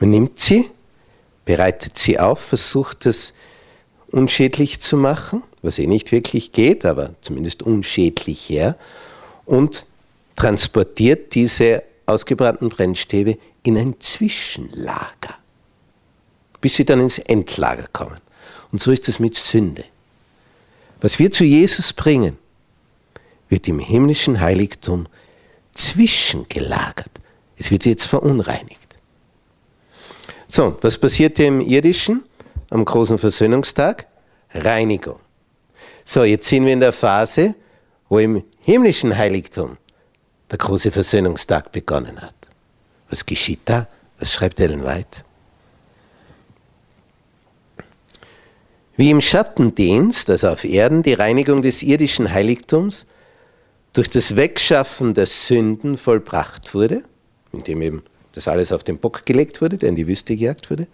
Man 0.00 0.10
nimmt 0.10 0.40
sie, 0.40 0.68
bereitet 1.44 1.96
sie 1.96 2.18
auf, 2.18 2.40
versucht 2.40 3.06
es 3.06 3.34
unschädlich 4.10 4.80
zu 4.80 4.96
machen, 4.96 5.44
was 5.62 5.78
eh 5.78 5.86
nicht 5.86 6.10
wirklich 6.10 6.50
geht, 6.50 6.84
aber 6.84 7.14
zumindest 7.20 7.62
unschädlich 7.62 8.48
her, 8.48 8.76
und 9.44 9.86
transportiert 10.34 11.34
diese 11.34 11.84
ausgebrannten 12.06 12.68
Brennstäbe 12.68 13.38
in 13.62 13.78
ein 13.78 14.00
Zwischenlager, 14.00 15.37
bis 16.60 16.76
sie 16.76 16.84
dann 16.84 17.00
ins 17.00 17.18
Endlager 17.18 17.86
kommen. 17.92 18.20
Und 18.72 18.80
so 18.80 18.90
ist 18.90 19.08
es 19.08 19.18
mit 19.18 19.34
Sünde. 19.34 19.84
Was 21.00 21.18
wir 21.18 21.30
zu 21.30 21.44
Jesus 21.44 21.92
bringen, 21.92 22.38
wird 23.48 23.68
im 23.68 23.78
himmlischen 23.78 24.40
Heiligtum 24.40 25.06
zwischengelagert. 25.72 27.10
Es 27.56 27.70
wird 27.70 27.84
jetzt 27.84 28.06
verunreinigt. 28.06 28.96
So, 30.46 30.76
was 30.80 30.98
passiert 30.98 31.38
im 31.38 31.60
irdischen 31.60 32.24
am 32.70 32.84
großen 32.84 33.18
Versöhnungstag? 33.18 34.06
Reinigung. 34.52 35.20
So, 36.04 36.24
jetzt 36.24 36.48
sind 36.48 36.64
wir 36.64 36.72
in 36.72 36.80
der 36.80 36.92
Phase, 36.92 37.54
wo 38.08 38.18
im 38.18 38.44
himmlischen 38.60 39.16
Heiligtum 39.16 39.76
der 40.50 40.58
große 40.58 40.90
Versöhnungstag 40.90 41.70
begonnen 41.70 42.20
hat. 42.20 42.34
Was 43.10 43.24
geschieht 43.24 43.60
da? 43.66 43.86
Was 44.18 44.32
schreibt 44.32 44.58
Ellen 44.60 44.84
White? 44.84 45.24
Wie 48.98 49.10
im 49.10 49.20
Schattendienst, 49.20 50.28
also 50.28 50.48
auf 50.48 50.64
Erden, 50.64 51.04
die 51.04 51.14
Reinigung 51.14 51.62
des 51.62 51.84
irdischen 51.84 52.32
Heiligtums 52.32 53.06
durch 53.92 54.10
das 54.10 54.34
Wegschaffen 54.34 55.14
der 55.14 55.26
Sünden 55.26 55.96
vollbracht 55.96 56.74
wurde, 56.74 57.04
indem 57.52 57.80
eben 57.80 58.02
das 58.32 58.48
alles 58.48 58.72
auf 58.72 58.82
den 58.82 58.98
Bock 58.98 59.24
gelegt 59.24 59.62
wurde, 59.62 59.76
der 59.76 59.90
in 59.90 59.94
die 59.94 60.08
Wüste 60.08 60.34
gejagt 60.34 60.68
wurde, 60.68 60.88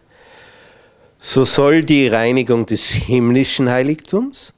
so 1.18 1.46
soll 1.46 1.82
die 1.82 2.06
Reinigung 2.06 2.66
des 2.66 2.90
himmlischen 2.90 3.70
Heiligtums 3.70 4.52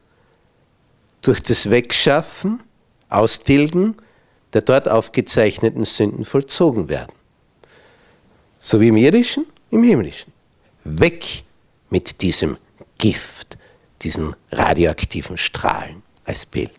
durch 1.22 1.40
das 1.40 1.70
Wegschaffen, 1.70 2.64
Austilgen 3.08 3.94
der 4.54 4.62
dort 4.62 4.88
aufgezeichneten 4.88 5.84
Sünden 5.84 6.24
vollzogen 6.24 6.88
werden. 6.88 7.12
So 8.58 8.80
wie 8.80 8.88
im 8.88 8.96
irdischen, 8.96 9.46
im 9.70 9.84
himmlischen. 9.84 10.32
Weg 10.82 11.44
mit 11.90 12.22
diesem 12.22 12.56
Gift, 13.06 13.56
diesen 14.02 14.34
radioaktiven 14.50 15.38
Strahlen 15.38 16.02
als 16.24 16.44
Bild. 16.44 16.72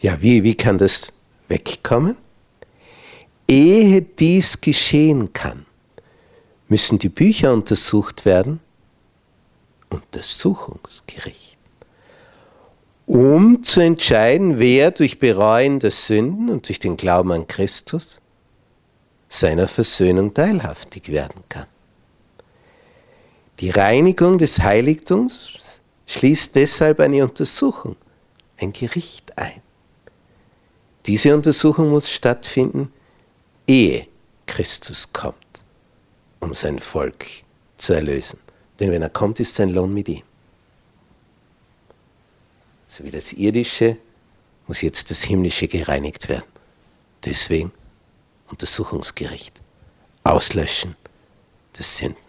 Ja, 0.00 0.20
wie, 0.20 0.42
wie 0.42 0.56
kann 0.56 0.76
das 0.76 1.12
wegkommen? 1.46 2.16
Ehe 3.46 4.02
dies 4.02 4.60
geschehen 4.60 5.32
kann, 5.32 5.66
müssen 6.66 6.98
die 6.98 7.08
Bücher 7.08 7.52
untersucht 7.52 8.24
werden, 8.24 8.58
Untersuchungsgericht, 9.88 11.58
um 13.06 13.62
zu 13.62 13.82
entscheiden, 13.82 14.58
wer 14.58 14.90
durch 14.90 15.20
Bereuen 15.20 15.78
der 15.78 15.92
Sünden 15.92 16.50
und 16.50 16.66
durch 16.66 16.80
den 16.80 16.96
Glauben 16.96 17.30
an 17.30 17.46
Christus 17.46 18.20
seiner 19.28 19.68
Versöhnung 19.68 20.34
teilhaftig 20.34 21.12
werden 21.12 21.44
kann. 21.48 21.68
Die 23.60 23.70
Reinigung 23.70 24.38
des 24.38 24.60
Heiligtums 24.60 25.80
schließt 26.06 26.54
deshalb 26.54 27.00
eine 27.00 27.24
Untersuchung, 27.24 27.96
ein 28.56 28.72
Gericht 28.72 29.36
ein. 29.36 29.60
Diese 31.06 31.34
Untersuchung 31.34 31.90
muss 31.90 32.10
stattfinden, 32.10 32.92
ehe 33.66 34.06
Christus 34.46 35.12
kommt, 35.12 35.36
um 36.40 36.54
sein 36.54 36.78
Volk 36.78 37.26
zu 37.76 37.94
erlösen. 37.94 38.38
Denn 38.78 38.90
wenn 38.90 39.02
er 39.02 39.10
kommt, 39.10 39.40
ist 39.40 39.54
sein 39.54 39.70
Lohn 39.70 39.92
mit 39.92 40.08
ihm. 40.08 40.22
So 42.86 43.04
wie 43.04 43.10
das 43.10 43.32
Irdische 43.32 43.96
muss 44.66 44.82
jetzt 44.82 45.10
das 45.10 45.22
Himmlische 45.22 45.66
gereinigt 45.66 46.28
werden. 46.28 46.44
Deswegen 47.24 47.72
Untersuchungsgericht. 48.46 49.60
Auslöschen 50.24 50.94
des 51.78 51.96
Sünden, 51.96 52.20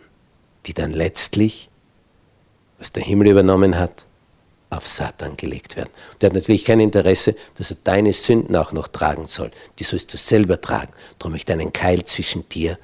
die 0.66 0.74
dann 0.74 0.93
letztlich, 0.93 1.70
was 2.78 2.91
der 2.91 3.03
Himmel 3.03 3.30
übernommen 3.30 3.78
hat, 3.78 4.05
auf 4.70 4.88
Satan 4.88 5.36
gelegt 5.36 5.76
werden. 5.76 5.89
Und 6.14 6.22
der 6.22 6.30
hat 6.30 6.36
natürlich 6.36 6.66
kein 6.66 6.80
Interesse, 6.80 7.36
dass 7.57 7.72
er 7.72 7.78
deine 7.84 8.14
Sünden 8.14 8.55
auch 8.55 8.72
noch 8.72 8.88
tragen 8.88 9.26
soll. 9.26 9.51
Die 9.80 9.84
sollst 9.84 10.14
du 10.14 10.18
selber 10.18 10.62
tragen. 10.62 10.93
Darum 11.18 11.34
möchte 11.34 11.51
ich 11.53 11.60
einen 11.60 11.74
Keil 11.74 12.03
zwischen 12.05 12.47
dir 12.49 12.78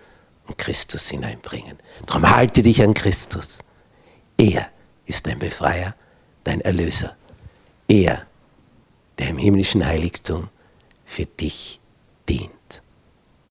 und 0.48 0.58
Christus 0.58 1.10
hineinbringen. 1.10 1.78
Darum 2.08 2.30
halte 2.30 2.64
dich 2.64 2.82
an 2.82 2.94
Christus. 2.94 3.60
Er 4.38 4.70
ist 5.06 5.28
dein 5.28 5.40
Befreier, 5.40 5.96
dein 6.44 6.62
Erlöser. 6.62 7.16
Er, 7.88 8.26
der 9.20 9.30
im 9.30 9.38
himmlischen 9.38 9.86
Heiligtum 9.86 10.50
für 11.06 11.26
dich 11.26 11.80
dient. 12.28 12.52